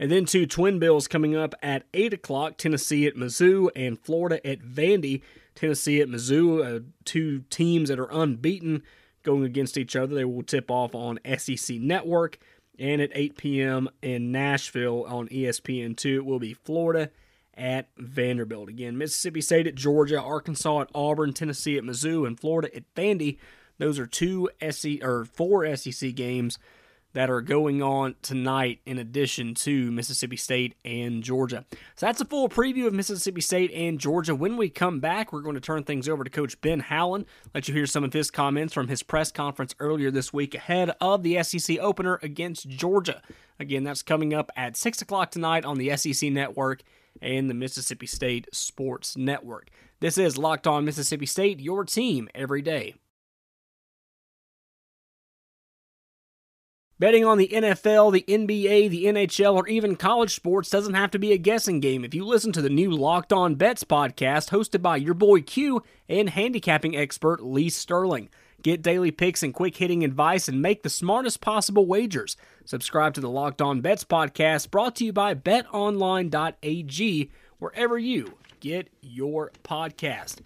And 0.02 0.10
then 0.12 0.26
two 0.26 0.48
Twin 0.48 0.80
Bills 0.80 1.08
coming 1.08 1.36
up 1.36 1.54
at 1.62 1.84
8 1.94 2.14
o'clock 2.14 2.58
Tennessee 2.58 3.06
at 3.06 3.16
Mizzou 3.16 3.70
and 3.76 4.00
Florida 4.00 4.46
at 4.46 4.60
Vandy. 4.62 5.22
Tennessee 5.54 6.02
at 6.02 6.08
Mizzou, 6.08 6.66
uh, 6.66 6.84
two 7.06 7.44
teams 7.52 7.90
that 7.90 8.00
are 8.00 8.12
unbeaten 8.12 8.82
going 9.22 9.44
against 9.44 9.78
each 9.78 9.96
other. 9.96 10.16
They 10.16 10.26
will 10.26 10.42
tip 10.42 10.72
off 10.72 10.96
on 10.96 11.20
SEC 11.38 11.78
Network. 11.78 12.40
And 12.80 13.00
at 13.00 13.12
8 13.14 13.38
p.m. 13.38 13.90
in 14.02 14.32
Nashville 14.32 15.06
on 15.08 15.28
ESPN2, 15.28 16.16
it 16.16 16.26
will 16.26 16.40
be 16.40 16.56
Florida 16.56 17.12
at 17.56 17.90
Vanderbilt. 17.96 18.70
Again, 18.70 18.98
Mississippi 18.98 19.42
State 19.42 19.68
at 19.68 19.76
Georgia, 19.76 20.20
Arkansas 20.20 20.82
at 20.82 20.90
Auburn, 20.96 21.32
Tennessee 21.32 21.78
at 21.78 21.84
Mizzou, 21.84 22.26
and 22.26 22.40
Florida 22.40 22.76
at 22.76 22.92
Vandy. 22.96 23.38
Those 23.78 24.00
are 24.00 24.08
two 24.08 24.50
SEC 24.68 25.04
or 25.04 25.26
four 25.26 25.76
SEC 25.76 26.16
games 26.16 26.58
that 27.14 27.30
are 27.30 27.42
going 27.42 27.82
on 27.82 28.16
tonight 28.22 28.80
in 28.86 28.98
addition 28.98 29.54
to 29.54 29.92
Mississippi 29.92 30.38
State 30.38 30.76
and 30.86 31.24
Georgia. 31.24 31.66
So 31.96 32.06
that's 32.06 32.22
a 32.22 32.26
full 32.26 32.50
preview 32.50 32.88
of 32.88 32.94
Mississippi 32.94 33.42
State 33.42 33.72
and 33.74 34.00
Georgia. 34.00 34.34
When 34.34 34.58
we 34.58 34.70
come 34.70 35.00
back, 35.00 35.34
we're 35.34 35.42
going 35.42 35.56
to 35.56 35.62
turn 35.62 35.84
things 35.84 36.08
over 36.08 36.24
to 36.24 36.30
Coach 36.30 36.60
Ben 36.62 36.80
Howland, 36.80 37.26
let 37.54 37.68
you 37.68 37.74
hear 37.74 37.86
some 37.86 38.04
of 38.04 38.14
his 38.14 38.32
comments 38.32 38.74
from 38.74 38.88
his 38.88 39.04
press 39.04 39.32
conference 39.32 39.76
earlier 39.80 40.12
this 40.12 40.32
week 40.32 40.56
ahead 40.56 40.92
of 41.02 41.24
the 41.24 41.42
SEC 41.44 41.80
opener 41.80 42.20
against 42.24 42.70
Georgia. 42.70 43.22
Again, 43.60 43.84
that's 43.84 44.02
coming 44.02 44.34
up 44.34 44.52
at 44.56 44.78
6 44.78 45.02
o'clock 45.02 45.32
tonight 45.32 45.66
on 45.66 45.78
the 45.78 45.96
SEC 45.96 46.32
Network 46.32 46.82
and 47.22 47.50
the 47.50 47.54
Mississippi 47.54 48.08
State 48.08 48.48
Sports 48.54 49.18
Network. 49.18 49.70
This 50.00 50.18
is 50.18 50.38
Locked 50.38 50.66
On 50.66 50.84
Mississippi 50.84 51.26
State, 51.26 51.60
your 51.60 51.86
team 51.86 52.28
every 52.34 52.62
day. 52.62 52.96
Betting 57.02 57.26
on 57.26 57.40
the 57.40 57.48
NFL, 57.48 58.14
the 58.14 58.24
NBA, 58.28 58.92
the 58.92 59.06
NHL, 59.06 59.56
or 59.56 59.68
even 59.68 59.96
college 59.96 60.36
sports 60.36 60.70
doesn't 60.70 60.94
have 60.94 61.10
to 61.10 61.18
be 61.18 61.32
a 61.32 61.38
guessing 61.40 61.80
game 61.80 62.06
if 62.06 62.14
you 62.14 62.24
listen 62.24 62.52
to 62.52 62.62
the 62.62 62.70
new 62.70 62.92
Locked 62.92 63.34
On 63.34 63.56
Bets 63.56 63.84
podcast 63.84 64.52
hosted 64.52 64.84
by 64.84 64.98
your 64.98 65.16
boy 65.16 65.42
Q 65.42 65.82
and 66.08 66.30
handicapping 66.30 66.96
expert 66.96 67.44
Lee 67.44 67.70
Sterling. 67.70 68.30
Get 68.62 68.84
daily 68.84 69.10
picks 69.10 69.42
and 69.42 69.52
quick 69.52 69.78
hitting 69.78 70.04
advice 70.04 70.48
and 70.48 70.62
make 70.62 70.84
the 70.84 70.92
smartest 70.92 71.42
possible 71.42 71.88
wagers. 71.88 72.38
Subscribe 72.66 73.16
to 73.16 73.22
the 73.22 73.32
Locked 73.32 73.64
On 73.64 73.82
Bets 73.82 74.04
podcast 74.04 74.70
brought 74.70 74.96
to 74.98 75.06
you 75.06 75.12
by 75.12 75.34
betonline.ag, 75.34 77.32
wherever 77.58 77.98
you 77.98 78.38
get 78.60 78.90
your 79.02 79.52
podcast. 79.64 80.42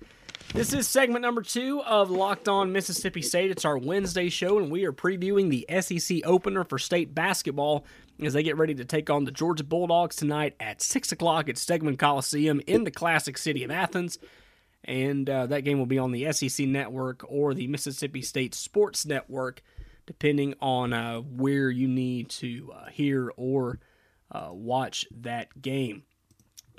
This 0.54 0.74
is 0.74 0.88
segment 0.88 1.22
number 1.22 1.42
two 1.42 1.82
of 1.84 2.10
Locked 2.10 2.48
On 2.48 2.72
Mississippi 2.72 3.22
State. 3.22 3.52
It's 3.52 3.66
our 3.66 3.78
Wednesday 3.78 4.30
show, 4.30 4.58
and 4.58 4.72
we 4.72 4.86
are 4.86 4.94
previewing 4.94 5.50
the 5.50 5.66
SEC 5.82 6.22
opener 6.24 6.64
for 6.64 6.80
state 6.80 7.14
basketball 7.14 7.86
as 8.22 8.34
they 8.34 8.44
get 8.44 8.58
ready 8.58 8.74
to 8.76 8.86
take 8.86 9.10
on 9.10 9.26
the 9.26 9.32
Georgia 9.32 9.66
Bulldogs 9.66 10.16
tonight 10.16 10.56
at 10.62 10.82
6 10.82 11.12
o'clock 11.12 11.50
at 11.50 11.56
Stegeman 11.56 12.00
Coliseum 12.00 12.62
in 12.68 12.86
the 12.86 12.92
classic 12.92 13.38
city 13.38 13.64
of 13.66 13.72
Athens. 13.72 14.18
And 14.86 15.30
uh, 15.30 15.48
that 15.48 15.62
game 15.62 15.78
will 15.78 15.88
be 15.88 16.00
on 16.00 16.12
the 16.12 16.32
SEC 16.32 16.68
network 16.68 17.26
or 17.28 17.54
the 17.54 17.68
Mississippi 17.68 18.22
State 18.22 18.54
Sports 18.56 19.06
Network, 19.06 19.62
depending 20.06 20.54
on 20.62 20.94
uh, 20.94 21.20
where 21.20 21.70
you 21.70 21.88
need 21.88 22.30
to 22.30 22.72
uh, 22.74 22.86
hear 22.90 23.32
or 23.36 23.80
uh, 24.32 24.50
watch 24.52 25.06
that 25.12 25.62
game. 25.62 26.04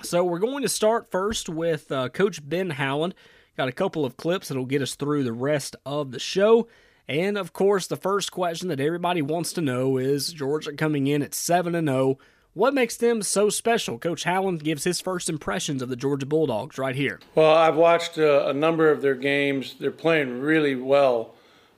So 0.03 0.25
we're 0.25 0.39
going 0.39 0.63
to 0.63 0.69
start 0.69 1.11
first 1.11 1.49
with 1.49 1.91
uh, 1.91 2.09
Coach 2.09 2.47
Ben 2.49 2.71
Howland. 2.71 3.15
Got 3.57 3.69
a 3.69 3.73
couple 3.73 4.05
of 4.05 4.17
clips 4.17 4.49
that'll 4.49 4.67
get 4.67 4.83
us 4.83 4.95
through 4.95 5.25
the 5.25 5.33
rest 5.33 5.77
of 5.87 6.11
the 6.11 6.19
show. 6.19 6.69
And 7.09 7.39
of 7.39 7.53
course, 7.53 7.87
the 7.87 7.97
first 7.97 8.33
question 8.33 8.69
that 8.69 8.81
everybody 8.81 9.23
wants 9.23 9.53
to 9.55 9.61
know 9.61 9.97
is 9.97 10.33
Georgia 10.33 10.73
coming 10.73 11.07
in 11.07 11.23
at 11.23 11.35
7 11.35 11.75
and 11.75 11.89
0. 11.89 12.19
What 12.53 12.75
makes 12.75 12.97
them 12.97 13.23
so 13.23 13.51
special? 13.51 13.99
Coach 13.99 14.25
Howland 14.25 14.65
gives 14.65 14.85
his 14.85 15.01
first 15.01 15.29
impressions 15.29 15.83
of 15.83 15.89
the 15.89 15.97
Georgia 15.97 16.27
Bulldogs 16.27 16.79
right 16.79 16.97
here. 16.97 17.21
Well, 17.35 17.55
I've 17.55 17.77
watched 17.77 18.19
a, 18.19 18.47
uh, 18.47 18.51
a 18.51 18.55
number 18.55 18.91
of 18.91 19.03
their 19.03 19.15
games. 19.15 19.77
They're 19.79 19.91
playing 19.91 20.41
really 20.41 20.75
well. 20.75 21.35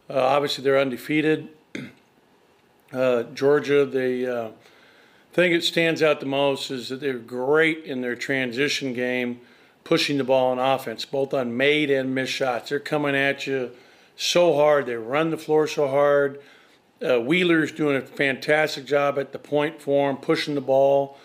Uh, 0.09 0.21
obviously, 0.21 0.65
they're 0.65 0.79
undefeated. 0.79 1.49
Uh, 2.91 3.25
Georgia, 3.35 3.85
the 3.85 4.27
uh, 4.27 4.51
thing 5.35 5.53
that 5.53 5.63
stands 5.63 6.03
out 6.03 6.21
the 6.21 6.27
most 6.27 6.71
is 6.71 6.89
that 6.89 7.01
they're 7.01 7.19
great 7.19 7.85
in 7.85 8.01
their 8.01 8.17
transition 8.17 8.95
game, 8.95 9.39
pushing 9.89 10.19
the 10.19 10.25
ball 10.25 10.51
on 10.51 10.59
offense, 10.59 11.07
both 11.07 11.33
on 11.33 11.57
made 11.57 11.91
and 11.91 12.15
missed 12.15 12.35
shots. 12.35 12.69
They're 12.69 12.79
coming 12.79 13.17
at 13.17 13.47
you 13.47 13.71
so 14.17 14.55
hard. 14.55 14.85
They 14.85 14.97
run 14.97 15.31
the 15.31 15.39
floor 15.39 15.67
so 15.67 15.89
hard. 15.89 16.43
Uh, 17.03 17.19
Wheeler's 17.21 17.73
doing 17.73 17.97
a 17.97 18.03
fantastic 18.03 18.85
job 18.85 19.19
at 19.19 19.33
the 19.33 19.39
point 19.39 19.81
for 19.81 20.11
him, 20.11 20.19
pushing 20.19 20.55
the 20.55 20.61
ball. 20.61 21.17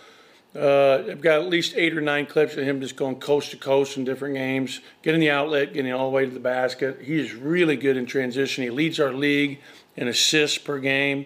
Uh, 0.56 1.04
I've 1.10 1.20
got 1.20 1.42
at 1.42 1.50
least 1.50 1.74
eight 1.76 1.98
or 1.98 2.00
nine 2.00 2.26
clips 2.26 2.56
of 2.56 2.64
him 2.64 2.80
just 2.80 2.96
going 2.96 3.18
coast 3.18 3.52
to 3.52 3.58
coast 3.58 3.98
in 3.98 4.06
different 4.06 4.36
games, 4.36 4.80
getting 5.02 5.20
the 5.20 5.30
outlet, 5.32 5.74
getting 5.74 5.92
all 5.92 6.10
the 6.10 6.16
way 6.16 6.24
to 6.26 6.32
the 6.32 6.40
basket. 6.40 7.00
He's 7.02 7.34
really 7.34 7.76
good 7.76 7.98
in 7.98 8.06
transition. 8.06 8.64
He 8.64 8.70
leads 8.70 8.98
our 8.98 9.12
league 9.12 9.60
in 9.98 10.08
assists 10.08 10.58
per 10.58 10.80
game. 10.80 11.26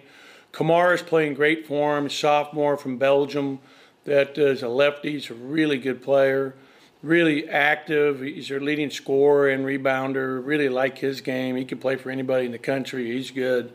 Camara 0.50 0.94
is 0.94 1.02
playing 1.02 1.34
great 1.34 1.68
for 1.68 1.96
him, 1.96 2.10
sophomore 2.10 2.76
from 2.76 2.98
Belgium. 2.98 3.60
That 4.06 4.36
is 4.36 4.64
a 4.64 4.68
lefty. 4.68 5.12
He's 5.12 5.30
a 5.30 5.34
really 5.34 5.78
good 5.78 6.02
player, 6.02 6.56
really 7.02 7.48
active. 7.48 8.20
He's 8.20 8.48
their 8.48 8.60
leading 8.60 8.90
scorer 8.90 9.48
and 9.48 9.64
rebounder. 9.64 10.44
Really 10.44 10.68
like 10.68 10.98
his 10.98 11.20
game. 11.20 11.56
He 11.56 11.64
can 11.64 11.78
play 11.78 11.96
for 11.96 12.10
anybody 12.10 12.46
in 12.46 12.52
the 12.52 12.58
country. 12.58 13.12
He's 13.12 13.30
good. 13.30 13.72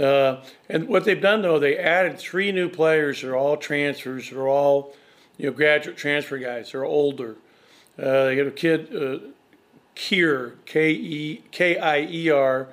Uh, 0.00 0.42
and 0.68 0.88
what 0.88 1.04
they've 1.04 1.20
done 1.20 1.42
though, 1.42 1.58
they 1.58 1.76
added 1.76 2.18
three 2.18 2.52
new 2.52 2.68
players. 2.68 3.22
They're 3.22 3.36
all 3.36 3.56
transfers. 3.56 4.30
They're 4.30 4.48
all, 4.48 4.94
you 5.36 5.46
know, 5.46 5.52
graduate 5.52 5.96
transfer 5.96 6.38
guys. 6.38 6.72
They're 6.72 6.84
older. 6.84 7.36
Uh, 7.98 8.24
they 8.24 8.36
got 8.36 8.46
a 8.46 8.50
kid, 8.50 8.94
uh, 8.94 9.18
Kier, 9.94 10.54
K 10.66 10.90
E 10.90 11.42
K 11.52 11.78
I 11.78 12.00
E 12.00 12.28
R, 12.28 12.66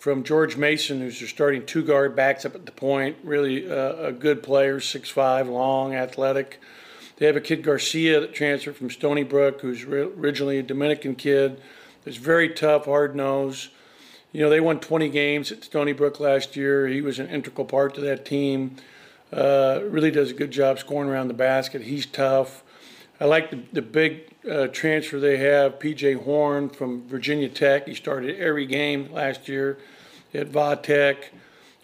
from 0.00 0.24
George 0.24 0.56
Mason, 0.56 0.98
who's 0.98 1.20
their 1.20 1.28
starting 1.28 1.64
two 1.64 1.84
guard, 1.84 2.16
backs 2.16 2.44
up 2.44 2.56
at 2.56 2.66
the 2.66 2.72
point. 2.72 3.16
Really 3.22 3.70
uh, 3.70 3.94
a 3.94 4.12
good 4.12 4.42
player, 4.42 4.80
six 4.80 5.08
five, 5.08 5.48
long, 5.48 5.94
athletic. 5.94 6.60
They 7.16 7.26
have 7.26 7.36
a 7.36 7.40
kid 7.40 7.62
Garcia 7.62 8.20
that 8.20 8.34
transferred 8.34 8.76
from 8.76 8.90
Stony 8.90 9.22
Brook, 9.22 9.60
who's 9.60 9.84
originally 9.84 10.58
a 10.58 10.62
Dominican 10.62 11.14
kid. 11.14 11.60
That's 12.04 12.16
very 12.16 12.48
tough, 12.48 12.86
hard 12.86 13.14
nosed 13.14 13.70
you 14.34 14.40
know, 14.40 14.50
they 14.50 14.60
won 14.60 14.80
20 14.80 15.10
games 15.10 15.52
at 15.52 15.62
Stony 15.62 15.92
Brook 15.92 16.18
last 16.18 16.56
year. 16.56 16.88
He 16.88 17.00
was 17.00 17.20
an 17.20 17.28
integral 17.28 17.64
part 17.64 17.94
to 17.94 18.00
that 18.00 18.26
team. 18.26 18.74
Uh, 19.32 19.78
really 19.84 20.10
does 20.10 20.32
a 20.32 20.34
good 20.34 20.50
job 20.50 20.80
scoring 20.80 21.08
around 21.08 21.28
the 21.28 21.34
basket. 21.34 21.82
He's 21.82 22.04
tough. 22.04 22.64
I 23.20 23.26
like 23.26 23.52
the, 23.52 23.60
the 23.72 23.80
big 23.80 24.34
uh, 24.50 24.66
transfer 24.66 25.20
they 25.20 25.36
have, 25.36 25.78
PJ 25.78 26.24
Horne 26.24 26.68
from 26.68 27.06
Virginia 27.06 27.48
Tech. 27.48 27.86
He 27.86 27.94
started 27.94 28.36
every 28.40 28.66
game 28.66 29.12
last 29.12 29.46
year 29.48 29.78
at 30.34 30.48
Va 30.48 30.80
Tech. 30.82 31.30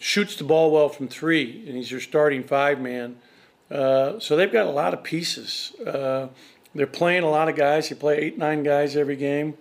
Shoots 0.01 0.35
the 0.35 0.43
ball 0.43 0.73
well 0.73 0.89
from 0.89 1.07
three, 1.07 1.63
and 1.69 1.77
he's 1.77 1.91
their 1.91 2.01
starting 2.01 2.43
five 2.43 2.81
man. 2.81 3.17
Uh, 3.71 4.19
so 4.19 4.37
they've 4.37 4.53
got 4.53 4.67
a 4.67 4.71
lot 4.71 4.93
of 4.93 5.03
pieces. 5.03 5.73
Uh, 5.87 6.29
they're 6.75 6.87
playing 6.87 7.23
a 7.23 7.31
lot 7.31 7.49
of 7.49 7.57
guys. 7.57 7.89
They 7.89 7.95
play 7.95 8.19
eight, 8.19 8.39
nine 8.39 8.63
guys 8.63 8.97
every 8.97 9.17
game. 9.17 9.55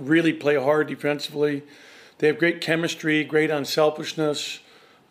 Really 0.00 0.32
play 0.32 0.56
hard 0.56 0.88
defensively. 0.88 1.62
They 2.18 2.28
have 2.28 2.38
great 2.38 2.60
chemistry, 2.60 3.24
great 3.24 3.50
unselfishness. 3.50 4.60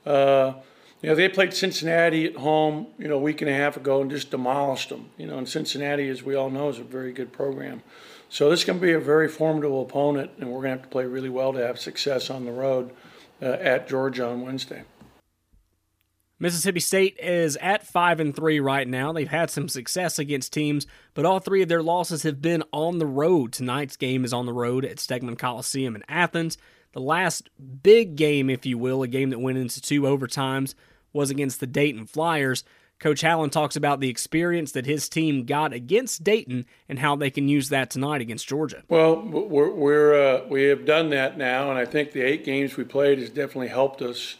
Uh, 0.05 0.53
you 1.01 1.09
know, 1.09 1.15
they 1.15 1.29
played 1.29 1.53
Cincinnati 1.53 2.25
at 2.25 2.35
home, 2.37 2.87
you 2.97 3.07
know, 3.07 3.15
a 3.15 3.19
week 3.19 3.41
and 3.41 3.49
a 3.49 3.53
half 3.53 3.77
ago 3.77 4.01
and 4.01 4.09
just 4.09 4.31
demolished 4.31 4.89
them. 4.89 5.09
You 5.17 5.27
know, 5.27 5.37
and 5.37 5.47
Cincinnati, 5.47 6.09
as 6.09 6.23
we 6.23 6.35
all 6.35 6.49
know, 6.49 6.69
is 6.69 6.79
a 6.79 6.83
very 6.83 7.11
good 7.11 7.31
program. 7.31 7.83
So 8.29 8.49
this 8.49 8.61
is 8.61 8.65
going 8.65 8.79
to 8.79 8.85
be 8.85 8.93
a 8.93 8.99
very 8.99 9.27
formidable 9.27 9.83
opponent, 9.83 10.31
and 10.39 10.49
we're 10.49 10.61
going 10.61 10.71
to 10.71 10.77
have 10.77 10.81
to 10.83 10.87
play 10.87 11.05
really 11.05 11.29
well 11.29 11.53
to 11.53 11.59
have 11.59 11.79
success 11.79 12.29
on 12.29 12.45
the 12.45 12.51
road 12.51 12.91
uh, 13.41 13.45
at 13.45 13.87
Georgia 13.87 14.27
on 14.27 14.41
Wednesday. 14.41 14.83
Mississippi 16.37 16.81
State 16.81 17.17
is 17.19 17.55
at 17.57 17.87
5 17.87 18.19
and 18.19 18.35
3 18.35 18.59
right 18.59 18.87
now. 18.87 19.13
They've 19.13 19.27
had 19.27 19.49
some 19.49 19.69
success 19.69 20.19
against 20.19 20.51
teams, 20.51 20.85
but 21.13 21.25
all 21.25 21.39
three 21.39 21.61
of 21.61 21.69
their 21.69 21.83
losses 21.83 22.23
have 22.23 22.41
been 22.41 22.63
on 22.73 22.99
the 22.99 23.05
road. 23.05 23.53
Tonight's 23.53 23.95
game 23.95 24.25
is 24.25 24.33
on 24.33 24.45
the 24.45 24.53
road 24.53 24.83
at 24.83 24.97
Stegeman 24.97 25.37
Coliseum 25.37 25.95
in 25.95 26.03
Athens. 26.09 26.57
The 26.91 26.99
last 27.01 27.49
big 27.83 28.15
game, 28.15 28.49
if 28.49 28.65
you 28.65 28.77
will, 28.77 29.01
a 29.01 29.07
game 29.07 29.29
that 29.29 29.39
went 29.39 29.57
into 29.57 29.81
two 29.81 30.01
overtimes, 30.01 30.75
was 31.13 31.29
against 31.29 31.61
the 31.61 31.67
Dayton 31.67 32.05
Flyers. 32.05 32.63
Coach 32.99 33.21
Howland 33.21 33.51
talks 33.51 33.75
about 33.75 33.99
the 33.99 34.09
experience 34.09 34.71
that 34.71 34.85
his 34.85 35.09
team 35.09 35.45
got 35.45 35.73
against 35.73 36.23
Dayton 36.23 36.65
and 36.87 36.99
how 36.99 37.15
they 37.15 37.29
can 37.29 37.47
use 37.47 37.69
that 37.69 37.89
tonight 37.89 38.21
against 38.21 38.47
Georgia. 38.47 38.83
Well, 38.87 39.21
we're, 39.21 39.71
we're 39.71 40.13
uh, 40.13 40.47
we 40.47 40.63
have 40.63 40.85
done 40.85 41.09
that 41.09 41.37
now, 41.37 41.69
and 41.69 41.77
I 41.77 41.85
think 41.85 42.11
the 42.11 42.21
eight 42.21 42.45
games 42.45 42.77
we 42.77 42.85
played 42.85 43.19
has 43.19 43.29
definitely 43.29 43.67
helped 43.67 44.01
us. 44.01 44.35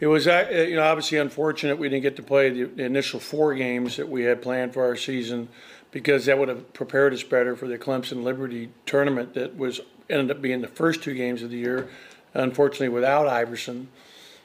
It 0.00 0.06
was 0.06 0.26
uh, 0.26 0.48
you 0.50 0.76
know 0.76 0.82
obviously 0.82 1.18
unfortunate 1.18 1.78
we 1.78 1.88
didn't 1.88 2.02
get 2.02 2.16
to 2.16 2.22
play 2.22 2.50
the, 2.50 2.64
the 2.64 2.84
initial 2.84 3.20
four 3.20 3.54
games 3.54 3.96
that 3.96 4.08
we 4.08 4.24
had 4.24 4.42
planned 4.42 4.74
for 4.74 4.84
our 4.84 4.96
season 4.96 5.48
because 5.90 6.26
that 6.26 6.38
would 6.38 6.48
have 6.48 6.72
prepared 6.72 7.12
us 7.12 7.22
better 7.22 7.54
for 7.54 7.68
the 7.68 7.78
Clemson 7.78 8.22
Liberty 8.22 8.70
tournament 8.86 9.34
that 9.34 9.56
was 9.56 9.80
ended 10.10 10.34
up 10.34 10.42
being 10.42 10.60
the 10.60 10.68
first 10.68 11.02
two 11.02 11.14
games 11.14 11.42
of 11.42 11.50
the 11.50 11.58
year, 11.58 11.88
unfortunately 12.34 12.88
without 12.88 13.28
Iverson. 13.28 13.88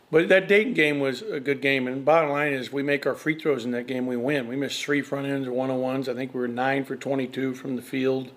But 0.10 0.30
that 0.30 0.48
Dayton 0.48 0.74
game 0.74 1.00
was 1.00 1.22
a 1.22 1.40
good 1.40 1.62
game. 1.62 1.88
And 1.88 2.06
bottom 2.06 2.30
line 2.30 2.54
is, 2.54 2.72
we 2.72 2.82
make 2.82 3.06
our 3.06 3.16
free 3.16 3.38
throws 3.38 3.66
in 3.66 3.72
that 3.72 3.88
game, 3.88 4.08
we 4.08 4.16
win. 4.16 4.48
We 4.48 4.56
missed 4.56 4.82
three 4.82 5.02
front 5.02 5.28
ends 5.28 5.48
or 5.48 5.52
one 5.52 5.70
on 5.70 5.80
ones. 5.80 6.08
I 6.08 6.14
think 6.14 6.34
we 6.34 6.40
were 6.40 6.48
nine 6.48 6.86
for 6.86 6.96
22 6.96 7.54
from 7.56 7.76
the 7.76 7.82
field. 7.82 8.32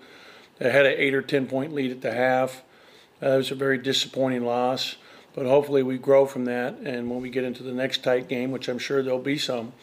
They 0.57 0.69
had 0.69 0.85
an 0.85 0.95
eight 0.97 1.13
or 1.13 1.21
10 1.21 1.47
point 1.47 1.73
lead 1.73 1.91
at 1.91 2.01
the 2.01 2.11
half. 2.11 2.63
Uh, 3.23 3.29
it 3.29 3.37
was 3.37 3.51
a 3.51 3.55
very 3.55 3.77
disappointing 3.77 4.43
loss. 4.43 4.97
But 5.33 5.45
hopefully 5.45 5.83
we 5.83 5.97
grow 5.97 6.25
from 6.25 6.45
that. 6.45 6.77
And 6.79 7.09
when 7.09 7.21
we 7.21 7.29
get 7.29 7.43
into 7.43 7.63
the 7.63 7.71
next 7.71 8.03
tight 8.03 8.27
game, 8.27 8.51
which 8.51 8.67
I'm 8.67 8.79
sure 8.79 9.01
there'll 9.01 9.19
be 9.19 9.37
some, 9.37 9.73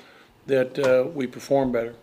that 0.47 0.79
uh, 0.79 1.09
we 1.09 1.27
perform 1.27 1.73
better. 1.73 1.95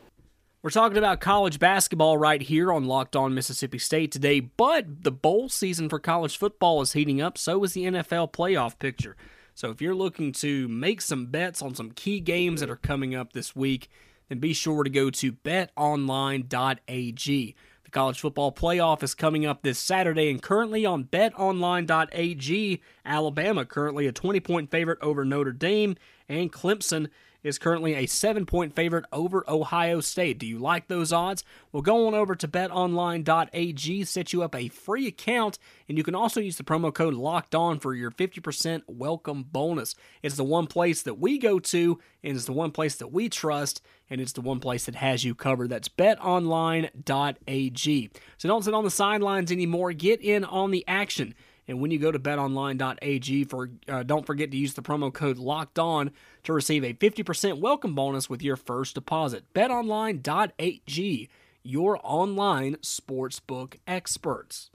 We're 0.63 0.71
talking 0.71 0.97
about 0.97 1.19
college 1.19 1.59
basketball 1.59 2.17
right 2.17 2.41
here 2.41 2.73
on 2.73 2.85
Locked 2.85 3.15
On 3.15 3.35
Mississippi 3.35 3.77
State 3.77 4.11
today, 4.11 4.39
but 4.39 5.03
the 5.03 5.11
bowl 5.11 5.47
season 5.47 5.89
for 5.89 5.99
college 5.99 6.37
football 6.37 6.81
is 6.81 6.93
heating 6.93 7.21
up. 7.21 7.37
So 7.37 7.63
is 7.63 7.73
the 7.73 7.83
NFL 7.83 8.33
playoff 8.33 8.79
picture. 8.79 9.15
So 9.53 9.69
if 9.69 9.79
you're 9.79 9.93
looking 9.93 10.31
to 10.33 10.67
make 10.67 11.01
some 11.01 11.27
bets 11.27 11.61
on 11.61 11.75
some 11.75 11.91
key 11.91 12.19
games 12.19 12.61
that 12.61 12.69
are 12.71 12.75
coming 12.75 13.13
up 13.13 13.33
this 13.33 13.55
week, 13.55 13.89
then 14.27 14.39
be 14.39 14.53
sure 14.53 14.83
to 14.83 14.89
go 14.89 15.11
to 15.11 15.31
betonline.ag. 15.31 16.45
College 17.95 18.19
football 18.19 18.51
playoff 18.51 19.03
is 19.03 19.15
coming 19.15 19.45
up 19.45 19.61
this 19.61 19.79
Saturday, 19.79 20.29
and 20.29 20.41
currently 20.41 20.85
on 20.85 21.05
betonline.ag, 21.05 22.81
Alabama 23.05 23.63
currently 23.63 24.05
a 24.05 24.11
20 24.11 24.41
point 24.41 24.69
favorite 24.69 24.99
over 25.01 25.23
Notre 25.23 25.53
Dame, 25.53 25.95
and 26.27 26.51
Clemson 26.51 27.07
is 27.45 27.59
currently 27.59 27.93
a 27.93 28.07
seven 28.07 28.45
point 28.45 28.75
favorite 28.75 29.05
over 29.13 29.45
Ohio 29.47 29.99
State. 30.01 30.39
Do 30.39 30.47
you 30.47 30.57
like 30.57 30.87
those 30.87 31.13
odds? 31.13 31.43
Well, 31.71 31.83
go 31.83 32.07
on 32.07 32.15
over 32.15 32.35
to 32.35 32.47
betonline.ag, 32.47 34.03
set 34.05 34.33
you 34.33 34.41
up 34.41 34.55
a 34.55 34.67
free 34.69 35.05
account, 35.07 35.59
and 35.87 35.95
you 35.97 36.03
can 36.03 36.15
also 36.15 36.39
use 36.39 36.57
the 36.57 36.63
promo 36.63 36.91
code 36.91 37.13
locked 37.13 37.53
on 37.53 37.79
for 37.79 37.93
your 37.93 38.09
50% 38.09 38.81
welcome 38.87 39.43
bonus. 39.43 39.93
It's 40.23 40.37
the 40.37 40.43
one 40.43 40.65
place 40.65 41.03
that 41.03 41.19
we 41.19 41.37
go 41.37 41.59
to, 41.59 41.99
and 42.23 42.35
it's 42.35 42.45
the 42.45 42.51
one 42.51 42.71
place 42.71 42.95
that 42.95 43.13
we 43.13 43.29
trust, 43.29 43.81
and 44.09 44.19
it's 44.19 44.33
the 44.33 44.41
one 44.41 44.59
place 44.59 44.85
that 44.85 44.95
has 44.95 45.23
you 45.23 45.35
covered. 45.35 45.69
That's 45.69 45.87
betonline.ag. 45.89 46.89
So 48.37 48.47
don't 48.47 48.63
sit 48.63 48.73
on 48.73 48.83
the 48.83 48.89
sidelines 48.89 49.51
anymore. 49.51 49.93
Get 49.93 50.19
in 50.21 50.43
on 50.43 50.71
the 50.71 50.83
action. 50.87 51.35
And 51.67 51.79
when 51.79 51.91
you 51.91 51.97
go 51.97 52.11
to 52.11 52.19
betonline.ag, 52.19 53.43
for 53.45 53.69
uh, 53.87 54.03
don't 54.03 54.25
forget 54.25 54.51
to 54.51 54.57
use 54.57 54.73
the 54.73 54.81
promo 54.81 55.11
code 55.11 55.37
Locked 55.37 55.79
On 55.79 56.11
to 56.43 56.53
receive 56.53 56.83
a 56.83 56.93
50% 56.93 57.59
welcome 57.59 57.95
bonus 57.95 58.29
with 58.29 58.43
your 58.43 58.55
first 58.55 58.95
deposit. 58.95 59.45
BetOnline.ag, 59.53 61.29
your 61.63 61.99
online 62.03 62.75
sportsbook 62.77 63.75
experts. 63.87 64.69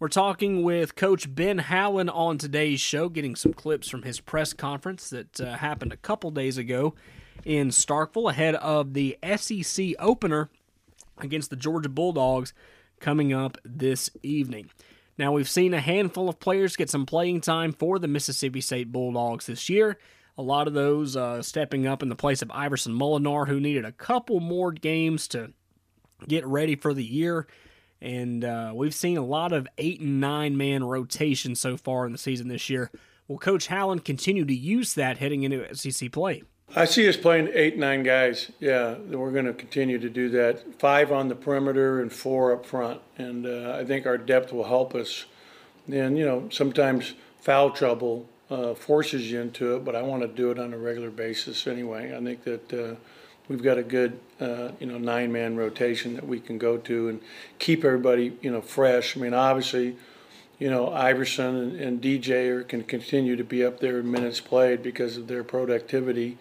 We're 0.00 0.08
talking 0.08 0.62
with 0.62 0.96
Coach 0.96 1.32
Ben 1.32 1.58
Howland 1.58 2.08
on 2.08 2.38
today's 2.38 2.80
show, 2.80 3.10
getting 3.10 3.36
some 3.36 3.52
clips 3.52 3.88
from 3.88 4.02
his 4.02 4.18
press 4.18 4.54
conference 4.54 5.10
that 5.10 5.40
uh, 5.40 5.56
happened 5.58 5.92
a 5.92 5.98
couple 5.98 6.30
days 6.30 6.56
ago 6.56 6.94
in 7.44 7.68
Starkville 7.68 8.30
ahead 8.30 8.54
of 8.56 8.94
the 8.94 9.18
SEC 9.36 9.94
opener 9.98 10.48
against 11.18 11.50
the 11.50 11.56
Georgia 11.56 11.90
Bulldogs 11.90 12.54
coming 12.98 13.32
up 13.32 13.58
this 13.62 14.10
evening. 14.22 14.70
Now, 15.20 15.32
we've 15.32 15.50
seen 15.50 15.74
a 15.74 15.80
handful 15.82 16.30
of 16.30 16.40
players 16.40 16.76
get 16.76 16.88
some 16.88 17.04
playing 17.04 17.42
time 17.42 17.74
for 17.74 17.98
the 17.98 18.08
Mississippi 18.08 18.62
State 18.62 18.90
Bulldogs 18.90 19.44
this 19.44 19.68
year. 19.68 19.98
A 20.38 20.42
lot 20.42 20.66
of 20.66 20.72
those 20.72 21.14
uh, 21.14 21.42
stepping 21.42 21.86
up 21.86 22.02
in 22.02 22.08
the 22.08 22.16
place 22.16 22.40
of 22.40 22.50
Iverson 22.50 22.94
Molinar, 22.94 23.46
who 23.46 23.60
needed 23.60 23.84
a 23.84 23.92
couple 23.92 24.40
more 24.40 24.72
games 24.72 25.28
to 25.28 25.52
get 26.26 26.46
ready 26.46 26.74
for 26.74 26.94
the 26.94 27.04
year. 27.04 27.46
And 28.00 28.42
uh, 28.46 28.72
we've 28.74 28.94
seen 28.94 29.18
a 29.18 29.22
lot 29.22 29.52
of 29.52 29.68
eight 29.76 30.00
and 30.00 30.22
nine 30.22 30.56
man 30.56 30.82
rotation 30.82 31.54
so 31.54 31.76
far 31.76 32.06
in 32.06 32.12
the 32.12 32.18
season 32.18 32.48
this 32.48 32.70
year. 32.70 32.90
Will 33.28 33.36
Coach 33.36 33.66
Howland 33.66 34.06
continue 34.06 34.46
to 34.46 34.54
use 34.54 34.94
that 34.94 35.18
heading 35.18 35.42
into 35.42 35.74
SEC 35.74 36.10
play? 36.12 36.44
I 36.76 36.84
see 36.84 37.08
us 37.08 37.16
playing 37.16 37.50
eight, 37.52 37.76
nine 37.78 38.04
guys. 38.04 38.52
Yeah, 38.60 38.96
we're 38.98 39.32
going 39.32 39.46
to 39.46 39.52
continue 39.52 39.98
to 39.98 40.08
do 40.08 40.28
that. 40.30 40.78
Five 40.78 41.10
on 41.10 41.26
the 41.26 41.34
perimeter 41.34 42.00
and 42.00 42.12
four 42.12 42.52
up 42.52 42.64
front. 42.64 43.00
And 43.18 43.44
uh, 43.44 43.76
I 43.76 43.84
think 43.84 44.06
our 44.06 44.16
depth 44.16 44.52
will 44.52 44.64
help 44.64 44.94
us. 44.94 45.24
And, 45.92 46.16
you 46.16 46.24
know, 46.24 46.48
sometimes 46.50 47.14
foul 47.40 47.70
trouble 47.70 48.28
uh, 48.50 48.74
forces 48.74 49.32
you 49.32 49.40
into 49.40 49.74
it, 49.74 49.84
but 49.84 49.96
I 49.96 50.02
want 50.02 50.22
to 50.22 50.28
do 50.28 50.52
it 50.52 50.60
on 50.60 50.72
a 50.72 50.78
regular 50.78 51.10
basis 51.10 51.66
anyway. 51.66 52.16
I 52.16 52.22
think 52.22 52.44
that 52.44 52.72
uh, 52.72 52.94
we've 53.48 53.62
got 53.62 53.76
a 53.76 53.82
good, 53.82 54.20
uh, 54.40 54.70
you 54.78 54.86
know, 54.86 54.98
nine-man 54.98 55.56
rotation 55.56 56.14
that 56.14 56.26
we 56.26 56.38
can 56.38 56.56
go 56.56 56.76
to 56.76 57.08
and 57.08 57.20
keep 57.58 57.84
everybody, 57.84 58.36
you 58.42 58.50
know, 58.52 58.60
fresh. 58.60 59.16
I 59.16 59.20
mean, 59.20 59.34
obviously, 59.34 59.96
you 60.60 60.70
know, 60.70 60.92
Iverson 60.92 61.56
and, 61.56 61.80
and 61.80 62.00
DJ 62.00 62.48
are, 62.50 62.62
can 62.62 62.84
continue 62.84 63.34
to 63.34 63.44
be 63.44 63.64
up 63.64 63.80
there 63.80 63.98
in 63.98 64.10
minutes 64.10 64.38
played 64.38 64.84
because 64.84 65.16
of 65.16 65.26
their 65.26 65.42
productivity, 65.42 66.38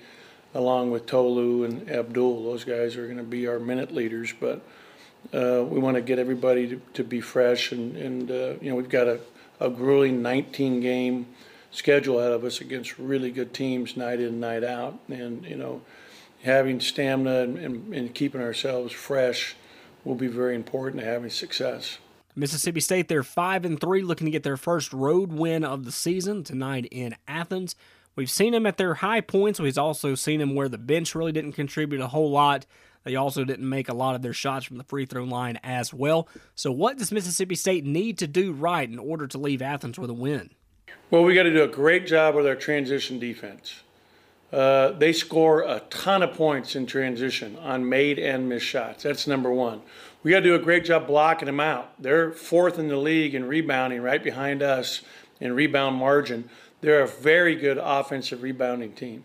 along 0.53 0.91
with 0.91 1.05
Tolu 1.05 1.63
and 1.63 1.89
Abdul. 1.89 2.43
Those 2.43 2.63
guys 2.63 2.95
are 2.95 3.05
going 3.05 3.17
to 3.17 3.23
be 3.23 3.47
our 3.47 3.59
minute 3.59 3.93
leaders, 3.93 4.33
but 4.39 4.61
uh, 5.33 5.63
we 5.63 5.79
want 5.79 5.95
to 5.95 6.01
get 6.01 6.19
everybody 6.19 6.67
to, 6.69 6.81
to 6.93 7.03
be 7.03 7.21
fresh, 7.21 7.71
and, 7.71 7.95
and 7.95 8.31
uh, 8.31 8.53
you 8.61 8.69
know, 8.69 8.75
we've 8.75 8.89
got 8.89 9.07
a, 9.07 9.19
a 9.59 9.69
grueling 9.69 10.21
19 10.21 10.79
game 10.79 11.27
schedule 11.71 12.19
ahead 12.19 12.31
of 12.31 12.43
us 12.43 12.61
against 12.61 12.97
really 12.97 13.31
good 13.31 13.53
teams 13.53 13.95
night 13.95 14.19
in, 14.19 14.39
night 14.39 14.63
out. 14.63 14.99
And, 15.07 15.45
you 15.45 15.55
know, 15.55 15.81
having 16.43 16.79
stamina 16.79 17.41
and, 17.41 17.57
and, 17.57 17.93
and 17.93 18.15
keeping 18.15 18.41
ourselves 18.41 18.93
fresh 18.93 19.55
will 20.03 20.15
be 20.15 20.27
very 20.27 20.55
important 20.55 21.01
to 21.01 21.07
having 21.07 21.29
success. 21.29 21.99
Mississippi 22.35 22.79
State, 22.79 23.07
they're 23.07 23.23
five 23.23 23.65
and 23.65 23.79
three, 23.79 24.01
looking 24.01 24.25
to 24.25 24.31
get 24.31 24.43
their 24.43 24.57
first 24.57 24.93
road 24.93 25.33
win 25.33 25.63
of 25.63 25.83
the 25.83 25.91
season 25.91 26.43
tonight 26.43 26.87
in 26.91 27.15
Athens. 27.27 27.75
We've 28.19 28.29
seen 28.29 28.51
them 28.51 28.65
at 28.65 28.75
their 28.75 28.95
high 28.95 29.21
points. 29.21 29.61
We've 29.61 29.77
also 29.77 30.13
seen 30.13 30.41
them 30.41 30.53
where 30.53 30.67
the 30.67 30.77
bench 30.77 31.15
really 31.15 31.31
didn't 31.31 31.53
contribute 31.53 32.01
a 32.01 32.07
whole 32.09 32.29
lot. 32.29 32.65
They 33.05 33.15
also 33.15 33.45
didn't 33.45 33.69
make 33.69 33.87
a 33.87 33.93
lot 33.93 34.13
of 34.13 34.21
their 34.21 34.33
shots 34.33 34.65
from 34.65 34.77
the 34.77 34.83
free 34.83 35.05
throw 35.05 35.23
line 35.23 35.57
as 35.63 35.93
well. 35.93 36.27
So, 36.53 36.69
what 36.69 36.97
does 36.97 37.13
Mississippi 37.13 37.55
State 37.55 37.85
need 37.85 38.17
to 38.17 38.27
do 38.27 38.51
right 38.51 38.89
in 38.89 38.99
order 38.99 39.25
to 39.27 39.37
leave 39.37 39.61
Athens 39.61 39.97
with 39.97 40.09
a 40.09 40.13
win? 40.13 40.49
Well, 41.09 41.23
we 41.23 41.33
got 41.33 41.43
to 41.43 41.53
do 41.53 41.63
a 41.63 41.67
great 41.69 42.07
job 42.07 42.35
with 42.35 42.45
our 42.45 42.57
transition 42.57 43.19
defense. 43.19 43.83
Uh, 44.51 44.91
they 44.91 45.13
score 45.13 45.61
a 45.61 45.79
ton 45.89 46.21
of 46.21 46.33
points 46.33 46.75
in 46.75 46.87
transition 46.87 47.55
on 47.59 47.87
made 47.87 48.19
and 48.19 48.49
missed 48.49 48.65
shots. 48.65 49.03
That's 49.03 49.27
number 49.27 49.53
one. 49.53 49.81
We 50.23 50.31
got 50.31 50.41
to 50.41 50.43
do 50.43 50.55
a 50.55 50.59
great 50.59 50.83
job 50.83 51.07
blocking 51.07 51.45
them 51.45 51.61
out. 51.61 51.93
They're 52.03 52.33
fourth 52.33 52.79
in 52.79 52.89
the 52.89 52.97
league 52.97 53.33
in 53.33 53.45
rebounding, 53.45 54.01
right 54.01 54.21
behind 54.21 54.61
us 54.61 55.03
in 55.39 55.53
rebound 55.53 55.95
margin. 55.95 56.49
They're 56.81 57.01
a 57.01 57.07
very 57.07 57.55
good 57.55 57.77
offensive 57.77 58.41
rebounding 58.41 58.93
team. 58.93 59.23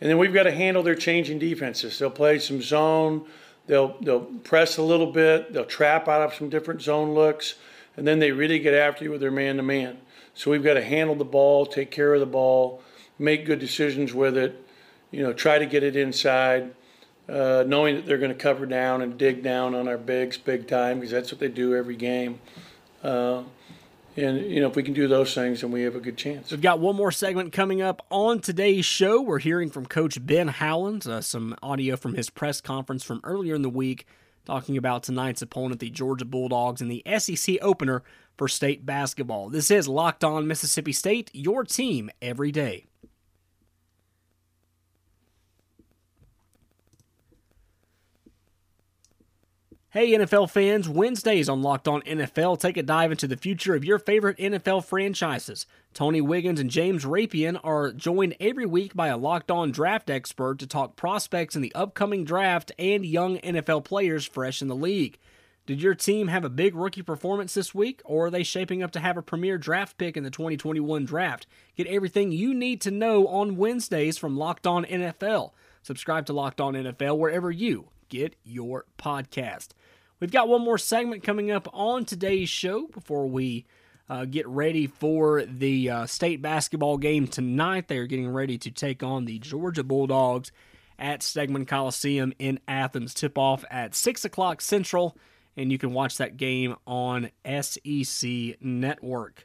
And 0.00 0.10
then 0.10 0.18
we've 0.18 0.34
got 0.34 0.44
to 0.44 0.50
handle 0.50 0.82
their 0.82 0.94
changing 0.94 1.38
defenses. 1.38 1.98
They'll 1.98 2.10
play 2.10 2.38
some 2.38 2.60
zone, 2.60 3.24
they'll 3.66 3.96
they'll 4.00 4.20
press 4.20 4.76
a 4.76 4.82
little 4.82 5.10
bit, 5.12 5.52
they'll 5.52 5.64
trap 5.64 6.08
out 6.08 6.22
of 6.22 6.34
some 6.34 6.48
different 6.48 6.82
zone 6.82 7.14
looks, 7.14 7.54
and 7.96 8.06
then 8.06 8.18
they 8.18 8.32
really 8.32 8.58
get 8.58 8.74
after 8.74 9.04
you 9.04 9.12
with 9.12 9.20
their 9.20 9.30
man 9.30 9.56
to 9.58 9.62
man. 9.62 9.98
So 10.34 10.50
we've 10.50 10.64
got 10.64 10.74
to 10.74 10.82
handle 10.82 11.14
the 11.14 11.24
ball, 11.24 11.66
take 11.66 11.90
care 11.90 12.14
of 12.14 12.20
the 12.20 12.26
ball, 12.26 12.82
make 13.18 13.46
good 13.46 13.60
decisions 13.60 14.12
with 14.12 14.36
it, 14.36 14.66
you 15.10 15.22
know, 15.22 15.32
try 15.32 15.58
to 15.58 15.66
get 15.66 15.82
it 15.82 15.94
inside, 15.94 16.74
uh, 17.28 17.64
knowing 17.66 17.96
that 17.96 18.06
they're 18.06 18.18
going 18.18 18.32
to 18.32 18.38
cover 18.38 18.66
down 18.66 19.02
and 19.02 19.16
dig 19.18 19.42
down 19.42 19.74
on 19.74 19.86
our 19.86 19.98
bigs 19.98 20.36
big 20.36 20.66
time 20.66 20.98
because 20.98 21.12
that's 21.12 21.30
what 21.30 21.38
they 21.38 21.48
do 21.48 21.76
every 21.76 21.96
game. 21.96 22.40
Uh, 23.02 23.42
and 24.16 24.40
you 24.42 24.60
know, 24.60 24.68
if 24.68 24.76
we 24.76 24.82
can 24.82 24.94
do 24.94 25.08
those 25.08 25.34
things, 25.34 25.60
then 25.60 25.70
we 25.70 25.82
have 25.82 25.96
a 25.96 26.00
good 26.00 26.16
chance. 26.16 26.50
We've 26.50 26.60
got 26.60 26.80
one 26.80 26.96
more 26.96 27.12
segment 27.12 27.52
coming 27.52 27.80
up 27.80 28.04
on 28.10 28.40
today's 28.40 28.84
show. 28.84 29.20
We're 29.20 29.38
hearing 29.38 29.70
from 29.70 29.86
Coach 29.86 30.24
Ben 30.24 30.48
Howland, 30.48 31.06
uh, 31.06 31.20
some 31.20 31.56
audio 31.62 31.96
from 31.96 32.14
his 32.14 32.30
press 32.30 32.60
conference 32.60 33.02
from 33.02 33.20
earlier 33.24 33.54
in 33.54 33.62
the 33.62 33.70
week, 33.70 34.06
talking 34.44 34.76
about 34.76 35.02
tonight's 35.02 35.42
opponent, 35.42 35.80
the 35.80 35.90
Georgia 35.90 36.24
Bulldogs, 36.24 36.80
in 36.80 36.88
the 36.88 37.02
SEC 37.18 37.56
opener 37.62 38.02
for 38.36 38.48
state 38.48 38.84
basketball. 38.84 39.48
This 39.48 39.70
is 39.70 39.88
Locked 39.88 40.24
On 40.24 40.46
Mississippi 40.46 40.92
State, 40.92 41.30
your 41.32 41.64
team 41.64 42.10
every 42.20 42.52
day. 42.52 42.86
Hey, 49.92 50.12
NFL 50.12 50.48
fans, 50.48 50.88
Wednesdays 50.88 51.50
on 51.50 51.60
Locked 51.60 51.86
On 51.86 52.00
NFL 52.00 52.58
take 52.58 52.78
a 52.78 52.82
dive 52.82 53.10
into 53.10 53.26
the 53.26 53.36
future 53.36 53.74
of 53.74 53.84
your 53.84 53.98
favorite 53.98 54.38
NFL 54.38 54.86
franchises. 54.86 55.66
Tony 55.92 56.22
Wiggins 56.22 56.58
and 56.58 56.70
James 56.70 57.04
Rapien 57.04 57.60
are 57.62 57.92
joined 57.92 58.34
every 58.40 58.64
week 58.64 58.94
by 58.94 59.08
a 59.08 59.18
Locked 59.18 59.50
On 59.50 59.70
draft 59.70 60.08
expert 60.08 60.58
to 60.60 60.66
talk 60.66 60.96
prospects 60.96 61.54
in 61.56 61.60
the 61.60 61.74
upcoming 61.74 62.24
draft 62.24 62.72
and 62.78 63.04
young 63.04 63.36
NFL 63.40 63.84
players 63.84 64.24
fresh 64.24 64.62
in 64.62 64.68
the 64.68 64.74
league. 64.74 65.18
Did 65.66 65.82
your 65.82 65.94
team 65.94 66.28
have 66.28 66.46
a 66.46 66.48
big 66.48 66.74
rookie 66.74 67.02
performance 67.02 67.52
this 67.52 67.74
week, 67.74 68.00
or 68.06 68.28
are 68.28 68.30
they 68.30 68.44
shaping 68.44 68.82
up 68.82 68.92
to 68.92 69.00
have 69.00 69.18
a 69.18 69.22
premier 69.22 69.58
draft 69.58 69.98
pick 69.98 70.16
in 70.16 70.24
the 70.24 70.30
2021 70.30 71.04
draft? 71.04 71.46
Get 71.76 71.86
everything 71.86 72.32
you 72.32 72.54
need 72.54 72.80
to 72.80 72.90
know 72.90 73.26
on 73.26 73.58
Wednesdays 73.58 74.16
from 74.16 74.38
Locked 74.38 74.66
On 74.66 74.86
NFL. 74.86 75.50
Subscribe 75.82 76.24
to 76.24 76.32
Locked 76.32 76.62
On 76.62 76.72
NFL 76.72 77.18
wherever 77.18 77.50
you 77.50 77.90
get 78.12 78.36
your 78.44 78.84
podcast. 78.98 79.68
We've 80.22 80.30
got 80.30 80.46
one 80.46 80.62
more 80.62 80.78
segment 80.78 81.24
coming 81.24 81.50
up 81.50 81.68
on 81.72 82.04
today's 82.04 82.48
show 82.48 82.86
before 82.86 83.26
we 83.26 83.66
uh, 84.08 84.24
get 84.24 84.46
ready 84.46 84.86
for 84.86 85.42
the 85.42 85.90
uh, 85.90 86.06
state 86.06 86.40
basketball 86.40 86.96
game 86.96 87.26
tonight. 87.26 87.88
They're 87.88 88.06
getting 88.06 88.28
ready 88.28 88.56
to 88.56 88.70
take 88.70 89.02
on 89.02 89.24
the 89.24 89.40
Georgia 89.40 89.82
Bulldogs 89.82 90.52
at 90.96 91.22
Stegeman 91.22 91.66
Coliseum 91.66 92.32
in 92.38 92.60
Athens. 92.68 93.14
Tip 93.14 93.36
off 93.36 93.64
at 93.68 93.96
6 93.96 94.24
o'clock 94.24 94.60
Central 94.60 95.16
and 95.56 95.72
you 95.72 95.76
can 95.78 95.92
watch 95.92 96.18
that 96.18 96.36
game 96.36 96.76
on 96.86 97.30
SEC 97.44 98.30
Network. 98.60 99.44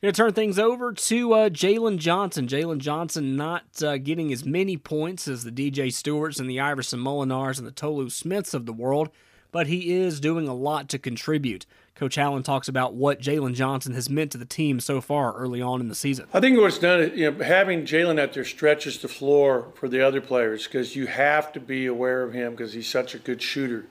Going 0.00 0.14
to 0.14 0.16
turn 0.22 0.34
things 0.34 0.56
over 0.56 0.92
to 0.92 1.32
uh, 1.32 1.48
Jalen 1.48 1.98
Johnson. 1.98 2.46
Jalen 2.46 2.78
Johnson 2.78 3.34
not 3.34 3.82
uh, 3.82 3.96
getting 3.96 4.32
as 4.32 4.44
many 4.44 4.76
points 4.76 5.26
as 5.26 5.42
the 5.42 5.50
DJ 5.50 5.92
Stewarts 5.92 6.38
and 6.38 6.48
the 6.48 6.60
Iverson 6.60 7.00
Molinars 7.00 7.58
and 7.58 7.66
the 7.66 7.72
Tolu 7.72 8.08
Smiths 8.08 8.54
of 8.54 8.66
the 8.66 8.72
world, 8.72 9.08
but 9.52 9.66
he 9.66 9.92
is 9.92 10.20
doing 10.20 10.48
a 10.48 10.54
lot 10.54 10.88
to 10.90 10.98
contribute. 10.98 11.66
Coach 11.94 12.16
Howland 12.16 12.44
talks 12.44 12.68
about 12.68 12.94
what 12.94 13.20
Jalen 13.20 13.54
Johnson 13.54 13.94
has 13.94 14.10
meant 14.10 14.30
to 14.32 14.38
the 14.38 14.44
team 14.44 14.80
so 14.80 15.00
far 15.00 15.32
early 15.32 15.62
on 15.62 15.80
in 15.80 15.88
the 15.88 15.94
season. 15.94 16.26
I 16.34 16.40
think 16.40 16.60
what's 16.60 16.78
done, 16.78 17.12
you 17.14 17.30
know, 17.30 17.42
having 17.42 17.84
Jalen 17.84 18.20
out 18.20 18.34
there 18.34 18.44
stretches 18.44 18.98
the 18.98 19.08
floor 19.08 19.72
for 19.74 19.88
the 19.88 20.06
other 20.06 20.20
players 20.20 20.64
because 20.64 20.94
you 20.94 21.06
have 21.06 21.52
to 21.52 21.60
be 21.60 21.86
aware 21.86 22.22
of 22.22 22.34
him 22.34 22.52
because 22.52 22.74
he's 22.74 22.88
such 22.88 23.14
a 23.14 23.18
good 23.18 23.40
shooter. 23.40 23.86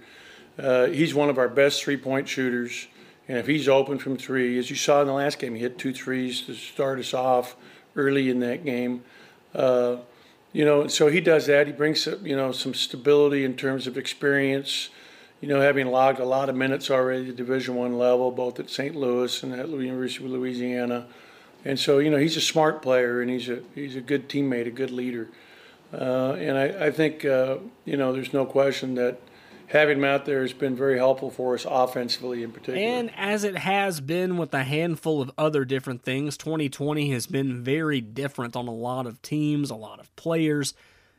Uh, 0.58 0.86
he's 0.86 1.16
one 1.16 1.30
of 1.30 1.40
our 1.40 1.50
best 1.50 1.84
three 1.84 1.98
point 1.98 2.28
shooters. 2.28 2.88
And 3.28 3.40
if 3.40 3.48
he's 3.48 3.68
open 3.68 3.98
from 3.98 4.18
three, 4.18 4.60
as 4.60 4.70
you 4.70 4.76
saw 4.76 5.02
in 5.02 5.08
the 5.08 5.14
last 5.14 5.40
game, 5.40 5.56
he 5.56 5.62
hit 5.62 5.80
two 5.80 5.92
threes 5.94 6.42
to 6.42 6.54
start 6.54 7.00
us 7.00 7.12
off 7.14 7.56
early 7.96 8.30
in 8.30 8.40
that 8.42 8.64
game. 8.64 9.04
Uh, 9.54 9.98
you 10.54 10.64
know, 10.64 10.88
so 10.88 11.08
he 11.08 11.22
does 11.22 11.48
that. 11.48 11.66
He 11.68 11.74
brings 11.74 12.08
you 12.24 12.36
know 12.36 12.52
some 12.52 12.74
stability 12.74 13.44
in 13.44 13.56
terms 13.56 13.88
of 13.88 13.98
experience. 13.98 14.90
You 15.42 15.50
know, 15.50 15.62
having 15.62 15.88
logged 15.88 16.20
a 16.20 16.26
lot 16.26 16.50
of 16.50 16.56
minutes 16.56 16.90
already 16.90 17.30
at 17.30 17.36
Division 17.36 17.76
One 17.76 17.98
level, 17.98 18.32
both 18.32 18.60
at 18.60 18.70
St. 18.70 18.96
Louis 18.96 19.44
and 19.44 19.54
at 19.54 19.70
the 19.70 19.78
University 19.78 20.26
of 20.26 20.32
Louisiana, 20.32 21.08
and 21.64 21.80
so 21.80 22.00
you 22.00 22.10
know 22.10 22.18
he's 22.18 22.38
a 22.38 22.42
smart 22.42 22.82
player 22.82 23.22
and 23.22 23.30
he's 23.30 23.50
a 23.50 23.62
he's 23.74 23.96
a 23.96 24.02
good 24.02 24.30
teammate, 24.30 24.68
a 24.68 24.72
good 24.72 24.92
leader, 24.92 25.28
uh, 25.94 26.34
and 26.34 26.58
I, 26.58 26.88
I 26.88 26.92
think 26.92 27.26
uh, 27.26 27.58
you 27.84 27.98
know 27.98 28.14
there's 28.14 28.34
no 28.34 28.46
question 28.46 28.96
that 28.96 29.20
having 29.68 29.98
him 29.98 30.04
out 30.04 30.26
there 30.26 30.42
has 30.42 30.54
been 30.54 30.76
very 30.76 30.98
helpful 30.98 31.30
for 31.30 31.56
us 31.56 31.66
offensively 31.68 32.44
in 32.44 32.52
particular. 32.52 32.80
And 32.80 33.12
as 33.16 33.44
it 33.44 33.58
has 33.58 34.00
been 34.00 34.38
with 34.38 34.54
a 34.54 34.64
handful 34.64 35.22
of 35.22 35.32
other 35.38 35.66
different 35.66 36.04
things, 36.04 36.38
2020 36.38 37.12
has 37.12 37.28
been 37.28 37.64
very 37.64 38.02
different 38.02 38.56
on 38.56 38.68
a 38.68 38.74
lot 38.74 39.08
of 39.08 39.22
teams, 39.22 39.70
a 39.70 39.76
lot 39.76 40.00
of 40.00 40.16
players. 40.16 40.74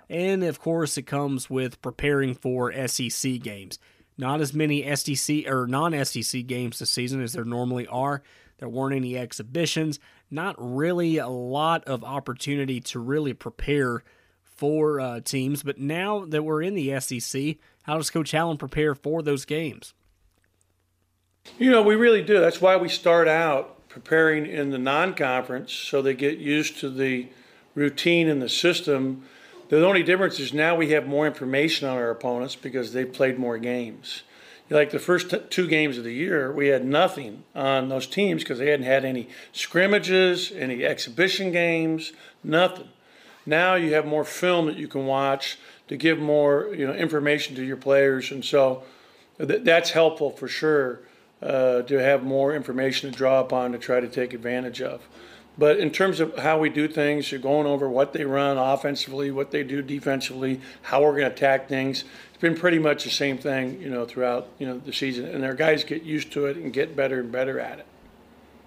And 0.08 0.44
of 0.44 0.60
course, 0.60 0.96
it 0.96 1.02
comes 1.02 1.50
with 1.50 1.82
preparing 1.82 2.34
for 2.34 2.72
SEC 2.86 3.40
games. 3.40 3.78
Not 4.18 4.40
as 4.40 4.54
many 4.54 4.94
SEC 4.96 5.46
or 5.46 5.66
non 5.66 6.04
SEC 6.04 6.46
games 6.46 6.78
this 6.78 6.90
season 6.90 7.22
as 7.22 7.32
there 7.32 7.44
normally 7.44 7.86
are. 7.86 8.22
There 8.58 8.68
weren't 8.68 8.96
any 8.96 9.18
exhibitions, 9.18 10.00
not 10.30 10.56
really 10.58 11.18
a 11.18 11.28
lot 11.28 11.84
of 11.84 12.02
opportunity 12.02 12.80
to 12.80 12.98
really 12.98 13.34
prepare 13.34 14.02
for 14.42 14.98
uh, 14.98 15.20
teams. 15.20 15.62
But 15.62 15.78
now 15.78 16.24
that 16.24 16.42
we're 16.42 16.62
in 16.62 16.74
the 16.74 16.98
SEC, 16.98 17.56
how 17.82 17.96
does 17.96 18.10
Coach 18.10 18.32
Howland 18.32 18.58
prepare 18.58 18.94
for 18.94 19.22
those 19.22 19.44
games? 19.44 19.92
You 21.58 21.70
know, 21.70 21.82
we 21.82 21.94
really 21.94 22.22
do. 22.22 22.40
That's 22.40 22.60
why 22.60 22.76
we 22.76 22.88
start 22.88 23.28
out 23.28 23.88
preparing 23.88 24.46
in 24.46 24.70
the 24.70 24.78
non 24.78 25.14
conference 25.14 25.72
so 25.72 26.02
they 26.02 26.14
get 26.14 26.38
used 26.38 26.80
to 26.80 26.90
the 26.90 27.28
routine 27.74 28.28
and 28.28 28.42
the 28.42 28.48
system. 28.48 29.24
The 29.68 29.84
only 29.84 30.04
difference 30.04 30.38
is 30.38 30.52
now 30.52 30.76
we 30.76 30.90
have 30.90 31.06
more 31.06 31.26
information 31.26 31.88
on 31.88 31.96
our 31.96 32.10
opponents 32.10 32.54
because 32.54 32.92
they've 32.92 33.12
played 33.12 33.38
more 33.38 33.58
games. 33.58 34.22
Like 34.70 34.90
the 34.90 34.98
first 34.98 35.32
two 35.50 35.68
games 35.68 35.98
of 35.98 36.04
the 36.04 36.12
year, 36.12 36.52
we 36.52 36.68
had 36.68 36.84
nothing 36.84 37.44
on 37.54 37.88
those 37.88 38.06
teams 38.06 38.42
because 38.42 38.58
they 38.58 38.70
hadn't 38.70 38.86
had 38.86 39.04
any 39.04 39.28
scrimmages, 39.52 40.52
any 40.52 40.84
exhibition 40.84 41.52
games, 41.52 42.12
nothing. 42.42 42.88
Now 43.44 43.74
you 43.74 43.94
have 43.94 44.06
more 44.06 44.24
film 44.24 44.66
that 44.66 44.76
you 44.76 44.88
can 44.88 45.06
watch 45.06 45.58
to 45.88 45.96
give 45.96 46.18
more 46.18 46.74
you 46.74 46.86
know 46.86 46.94
information 46.94 47.54
to 47.56 47.64
your 47.64 47.76
players, 47.76 48.32
and 48.32 48.44
so 48.44 48.82
th- 49.38 49.62
that's 49.62 49.90
helpful 49.90 50.30
for 50.30 50.48
sure 50.48 51.00
uh, 51.42 51.82
to 51.82 51.96
have 51.96 52.24
more 52.24 52.54
information 52.54 53.10
to 53.10 53.16
draw 53.16 53.40
upon 53.40 53.70
to 53.72 53.78
try 53.78 54.00
to 54.00 54.08
take 54.08 54.34
advantage 54.34 54.82
of. 54.82 55.06
But 55.58 55.78
in 55.78 55.90
terms 55.90 56.20
of 56.20 56.36
how 56.36 56.58
we 56.58 56.68
do 56.68 56.86
things, 56.86 57.32
you're 57.32 57.40
going 57.40 57.66
over 57.66 57.88
what 57.88 58.12
they 58.12 58.24
run 58.24 58.58
offensively, 58.58 59.30
what 59.30 59.50
they 59.50 59.62
do 59.62 59.80
defensively, 59.80 60.60
how 60.82 61.02
we're 61.02 61.12
going 61.12 61.24
to 61.24 61.30
attack 61.30 61.68
things. 61.68 62.04
It's 62.28 62.40
been 62.40 62.56
pretty 62.56 62.78
much 62.78 63.04
the 63.04 63.10
same 63.10 63.38
thing, 63.38 63.80
you 63.80 63.88
know, 63.88 64.04
throughout 64.04 64.48
you 64.58 64.66
know 64.66 64.78
the 64.78 64.92
season, 64.92 65.26
and 65.26 65.44
our 65.44 65.54
guys 65.54 65.84
get 65.84 66.02
used 66.02 66.32
to 66.32 66.46
it 66.46 66.56
and 66.58 66.72
get 66.72 66.94
better 66.94 67.20
and 67.20 67.32
better 67.32 67.58
at 67.58 67.78
it. 67.78 67.86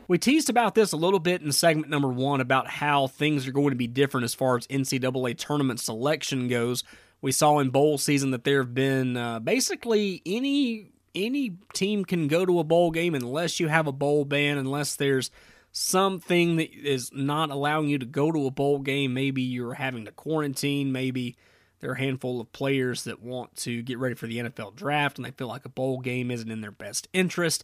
We 0.08 0.17
teased 0.17 0.49
about 0.49 0.73
this 0.73 0.91
a 0.91 0.97
little 0.97 1.19
bit 1.19 1.43
in 1.43 1.52
segment 1.52 1.88
number 1.89 2.08
one 2.08 2.41
about 2.41 2.67
how 2.67 3.06
things 3.06 3.47
are 3.47 3.52
going 3.52 3.69
to 3.69 3.75
be 3.75 3.86
different 3.86 4.23
as 4.23 4.34
far 4.34 4.58
as 4.58 4.65
NCAA 4.65 5.38
tournament 5.38 5.80
selection 5.80 6.47
goes. 6.47 6.84
We 7.21 7.32
saw 7.32 7.60
in 7.60 7.69
bowl 7.69 7.99
season 7.99 8.32
that 8.32 8.43
there 8.43 8.63
have 8.63 8.73
been 8.73 9.15
uh, 9.15 9.39
basically 9.39 10.23
any 10.25 10.89
any 11.13 11.58
team 11.73 12.06
can 12.06 12.28
go 12.28 12.43
to 12.43 12.60
a 12.60 12.63
bowl 12.63 12.89
game 12.89 13.13
unless 13.13 13.60
you 13.60 13.67
have 13.67 13.86
a 13.86 13.91
bowl 13.91 14.25
ban, 14.25 14.58
unless 14.58 14.95
there's 14.95 15.30
something 15.71 16.55
that 16.58 16.73
is 16.73 17.12
not 17.13 17.49
allowing 17.49 17.89
you 17.89 17.97
to 17.97 18.05
go 18.05 18.32
to 18.32 18.47
a 18.47 18.51
bowl 18.51 18.79
game. 18.79 19.13
Maybe 19.13 19.41
you're 19.41 19.75
having 19.75 20.05
to 20.05 20.12
quarantine. 20.12 20.91
Maybe 20.91 21.36
there 21.79 21.91
are 21.91 21.95
a 21.95 21.99
handful 21.99 22.41
of 22.41 22.51
players 22.51 23.03
that 23.05 23.21
want 23.21 23.55
to 23.58 23.82
get 23.82 23.99
ready 23.99 24.15
for 24.15 24.27
the 24.27 24.39
NFL 24.39 24.75
draft 24.75 25.17
and 25.17 25.25
they 25.25 25.32
feel 25.32 25.47
like 25.47 25.65
a 25.65 25.69
bowl 25.69 25.99
game 25.99 26.32
isn't 26.32 26.51
in 26.51 26.62
their 26.62 26.71
best 26.71 27.08
interest. 27.13 27.63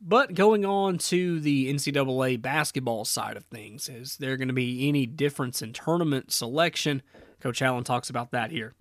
But 0.00 0.34
going 0.34 0.64
on 0.64 0.98
to 0.98 1.40
the 1.40 1.72
NCAA 1.72 2.40
basketball 2.40 3.04
side 3.04 3.36
of 3.36 3.44
things, 3.46 3.88
is 3.88 4.16
there 4.18 4.36
going 4.36 4.48
to 4.48 4.54
be 4.54 4.88
any 4.88 5.06
difference 5.06 5.60
in 5.60 5.72
tournament 5.72 6.30
selection? 6.30 7.02
Coach 7.40 7.58
Howland 7.58 7.86
talks 7.86 8.08
about 8.08 8.30
that 8.30 8.52
here. 8.52 8.74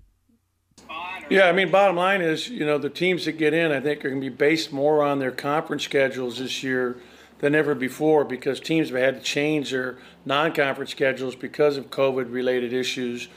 Yeah, 1.30 1.48
I 1.48 1.54
mean, 1.54 1.72
bottom 1.72 1.96
line 1.96 2.22
is, 2.22 2.48
you 2.48 2.66
know, 2.66 2.78
the 2.78 2.90
teams 2.90 3.26
that 3.26 3.34
get 3.34 3.54
in, 3.54 3.72
I 3.72 3.80
think, 3.80 4.06
are 4.06 4.10
going 4.10 4.22
to 4.22 4.30
be 4.30 4.36
based 4.36 4.72
more 4.72 5.04
on 5.04 5.18
their 5.18 5.32
conference 5.32 5.84
schedules 5.84 6.38
this 6.38 6.62
year 6.62 6.98
than 7.40 7.56
ever 7.56 7.76
before 7.76 8.24
because 8.26 8.60
teams 8.60 8.90
have 8.90 8.98
had 8.98 9.16
to 9.16 9.22
change 9.22 9.72
their 9.72 9.98
non-conference 10.26 10.92
schedules 10.92 11.36
because 11.36 11.78
of 11.78 11.90
COVID-related 11.90 12.74
issues. 12.74 13.28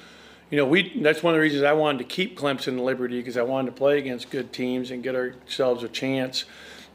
You 0.50 0.56
know, 0.56 0.66
we 0.66 1.00
that's 1.00 1.22
one 1.22 1.34
of 1.34 1.36
the 1.36 1.42
reasons 1.42 1.62
I 1.62 1.74
wanted 1.74 1.98
to 1.98 2.04
keep 2.04 2.38
Clemson 2.38 2.68
and 2.68 2.84
Liberty 2.84 3.18
because 3.18 3.36
I 3.36 3.42
wanted 3.42 3.66
to 3.66 3.76
play 3.76 3.98
against 3.98 4.30
good 4.30 4.52
teams 4.52 4.90
and 4.90 5.02
get 5.02 5.14
ourselves 5.14 5.82
a 5.82 5.88
chance, 5.88 6.44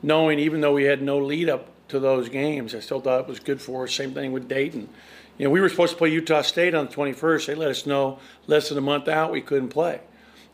knowing 0.01 0.39
even 0.39 0.61
though 0.61 0.73
we 0.73 0.83
had 0.83 1.01
no 1.01 1.19
lead 1.19 1.49
up 1.49 1.69
to 1.89 1.99
those 1.99 2.29
games, 2.29 2.73
I 2.73 2.79
still 2.79 2.99
thought 2.99 3.21
it 3.21 3.27
was 3.27 3.39
good 3.39 3.61
for 3.61 3.83
us. 3.83 3.93
Same 3.93 4.13
thing 4.13 4.31
with 4.31 4.47
Dayton. 4.47 4.89
You 5.37 5.45
know, 5.45 5.51
we 5.51 5.59
were 5.59 5.69
supposed 5.69 5.91
to 5.91 5.97
play 5.97 6.09
Utah 6.09 6.41
State 6.41 6.73
on 6.73 6.85
the 6.85 6.91
21st. 6.91 7.45
They 7.45 7.55
let 7.55 7.69
us 7.69 7.85
know 7.85 8.19
less 8.47 8.69
than 8.69 8.77
a 8.77 8.81
month 8.81 9.07
out 9.07 9.31
we 9.31 9.41
couldn't 9.41 9.69
play. 9.69 9.99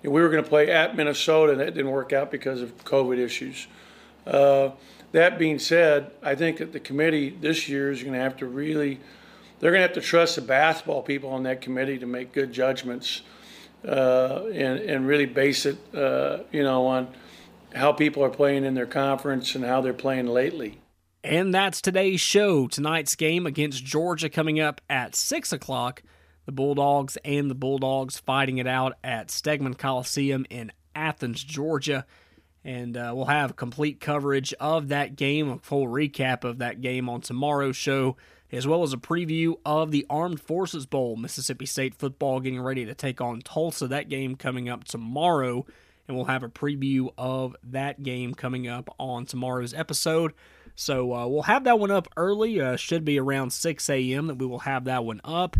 We 0.04 0.10
were 0.10 0.30
going 0.30 0.44
to 0.44 0.50
play 0.50 0.72
at 0.72 0.96
Minnesota, 0.96 1.52
and 1.52 1.62
that 1.62 1.76
didn't 1.76 1.92
work 1.92 2.12
out 2.12 2.32
because 2.32 2.62
of 2.62 2.76
COVID 2.84 3.20
issues. 3.20 3.68
Uh, 4.26 4.72
that 5.12 5.38
being 5.38 5.60
said, 5.60 6.12
I 6.22 6.36
think 6.36 6.58
that 6.58 6.74
the 6.74 6.80
committee 6.80 7.30
this 7.30 7.68
year 7.68 7.92
is 7.92 8.02
going 8.02 8.14
to 8.14 8.20
have 8.20 8.38
to 8.38 8.46
really, 8.46 9.00
they're 9.60 9.72
going 9.72 9.82
to 9.82 9.88
have 9.88 9.96
to 9.96 10.02
trust 10.02 10.36
the 10.36 10.42
basketball 10.42 11.02
people 11.02 11.30
on 11.32 11.44
that 11.44 11.62
committee 11.62 11.98
to 12.00 12.06
make 12.06 12.32
good 12.32 12.54
judgments 12.54 13.22
uh, 13.86 14.46
and, 14.54 14.80
and 14.80 15.08
really 15.08 15.26
base 15.26 15.66
it, 15.66 15.78
uh, 15.96 16.40
you 16.52 16.64
know, 16.64 16.86
on 16.88 17.08
how 17.74 17.92
people 17.92 18.24
are 18.24 18.30
playing 18.30 18.64
in 18.64 18.74
their 18.74 18.86
conference 18.86 19.56
and 19.56 19.66
how 19.66 19.82
they're 19.82 19.94
playing 19.94 20.28
lately. 20.28 20.80
And 21.24 21.54
that's 21.54 21.82
today's 21.82 22.22
show. 22.22 22.68
Tonight's 22.68 23.16
game 23.16 23.46
against 23.46 23.86
Georgia 23.86 24.30
coming 24.30 24.60
up 24.60 24.82
at 24.90 25.16
6 25.16 25.54
o'clock. 25.54 26.04
The 26.46 26.52
Bulldogs 26.52 27.18
and 27.24 27.50
the 27.50 27.56
Bulldogs 27.56 28.18
fighting 28.18 28.58
it 28.58 28.66
out 28.66 28.94
at 29.04 29.28
Stegeman 29.28 29.78
Coliseum 29.78 30.46
in 30.50 30.72
Athens, 30.96 31.44
Georgia 31.44 32.06
and 32.64 32.96
uh, 32.96 33.12
we'll 33.16 33.26
have 33.26 33.56
complete 33.56 34.00
coverage 34.00 34.54
of 34.60 34.90
that 34.90 35.16
game, 35.16 35.50
a 35.50 35.58
full 35.60 35.88
recap 35.88 36.44
of 36.44 36.60
that 36.60 36.82
game 36.82 37.10
on 37.10 37.22
tomorrow's 37.22 37.76
show, 37.76 38.18
as 38.52 38.68
well 38.68 38.84
as 38.84 38.94
a 38.94 38.98
preview 38.98 39.56
of 39.66 39.92
the 39.92 40.06
Armed 40.10 40.40
Forces 40.40 40.86
Bowl. 40.86 41.16
Mississippi 41.16 41.66
State 41.66 41.96
football 41.96 42.40
getting 42.40 42.62
ready 42.62 42.86
to 42.86 42.94
take 42.94 43.20
on 43.20 43.42
Tulsa. 43.42 43.88
That 43.88 44.10
game 44.10 44.36
coming 44.36 44.70
up 44.70 44.84
tomorrow, 44.84 45.66
and 46.08 46.16
we'll 46.16 46.26
have 46.26 46.44
a 46.44 46.50
preview 46.50 47.10
of 47.18 47.56
that 47.64 48.04
game 48.04 48.36
coming 48.36 48.68
up 48.68 48.94
on 49.00 49.26
tomorrow's 49.26 49.74
episode. 49.74 50.34
So 50.76 51.14
uh, 51.14 51.28
we'll 51.28 51.44
have 51.44 51.64
that 51.64 51.80
one 51.80 51.92
up 51.92 52.08
early. 52.16 52.62
Uh, 52.62 52.76
should 52.76 53.04
be 53.04 53.20
around 53.20 53.52
6 53.52 53.90
a.m. 53.90 54.28
that 54.28 54.36
we 54.36 54.46
will 54.46 54.60
have 54.60 54.86
that 54.86 55.04
one 55.04 55.22
up, 55.24 55.58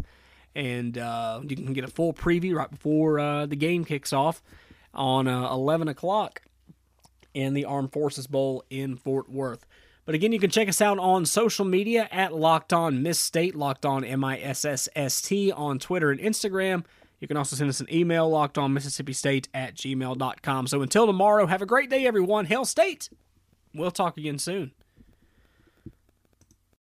and 0.54 0.98
uh, 0.98 1.42
you 1.48 1.56
can 1.56 1.74
get 1.74 1.84
a 1.84 1.88
full 1.88 2.14
preview 2.14 2.56
right 2.56 2.70
before 2.70 3.20
uh, 3.20 3.46
the 3.48 3.56
game 3.56 3.86
kicks 3.86 4.14
off 4.14 4.44
on 4.94 5.28
uh, 5.28 5.52
11 5.52 5.88
o'clock 5.88 6.42
in 7.34 7.54
the 7.54 7.66
Armed 7.66 7.92
Forces 7.92 8.28
Bowl 8.28 8.64
in 8.70 8.96
Fort 8.96 9.30
Worth. 9.30 9.66
But 10.06 10.16
again, 10.16 10.32
you 10.32 10.40
can 10.40 10.50
check 10.50 10.68
us 10.68 10.82
out 10.82 11.00
on 11.00 11.26
social 11.26 11.64
media 11.66 12.08
at 12.12 12.34
Locked 12.34 12.74
On 12.74 13.04
Miss 13.04 13.20
State, 13.20 13.56
Locked 13.56 13.86
On 13.86 14.04
M 14.04 14.24
I 14.24 14.40
S 14.40 14.66
S 14.66 14.90
S 14.96 15.22
T 15.22 15.52
on 15.52 15.80
Twitter 15.80 16.12
and 16.12 16.20
Instagram. 16.20 16.84
You 17.20 17.28
can 17.28 17.38
also 17.38 17.56
send 17.56 17.70
us 17.70 17.80
an 17.80 17.94
email, 17.94 18.28
locked 18.28 18.58
on 18.58 18.74
Mississippi 18.74 19.14
State 19.14 19.48
at 19.54 19.76
gmail.com. 19.76 20.68
So 20.68 20.82
until 20.82 21.06
tomorrow, 21.06 21.46
have 21.46 21.62
a 21.62 21.68
great 21.68 21.90
day, 21.90 22.08
everyone. 22.08 22.46
Hail 22.46 22.66
State! 22.66 23.10
We'll 23.76 23.92
talk 23.92 24.18
again 24.18 24.40
soon. 24.40 24.72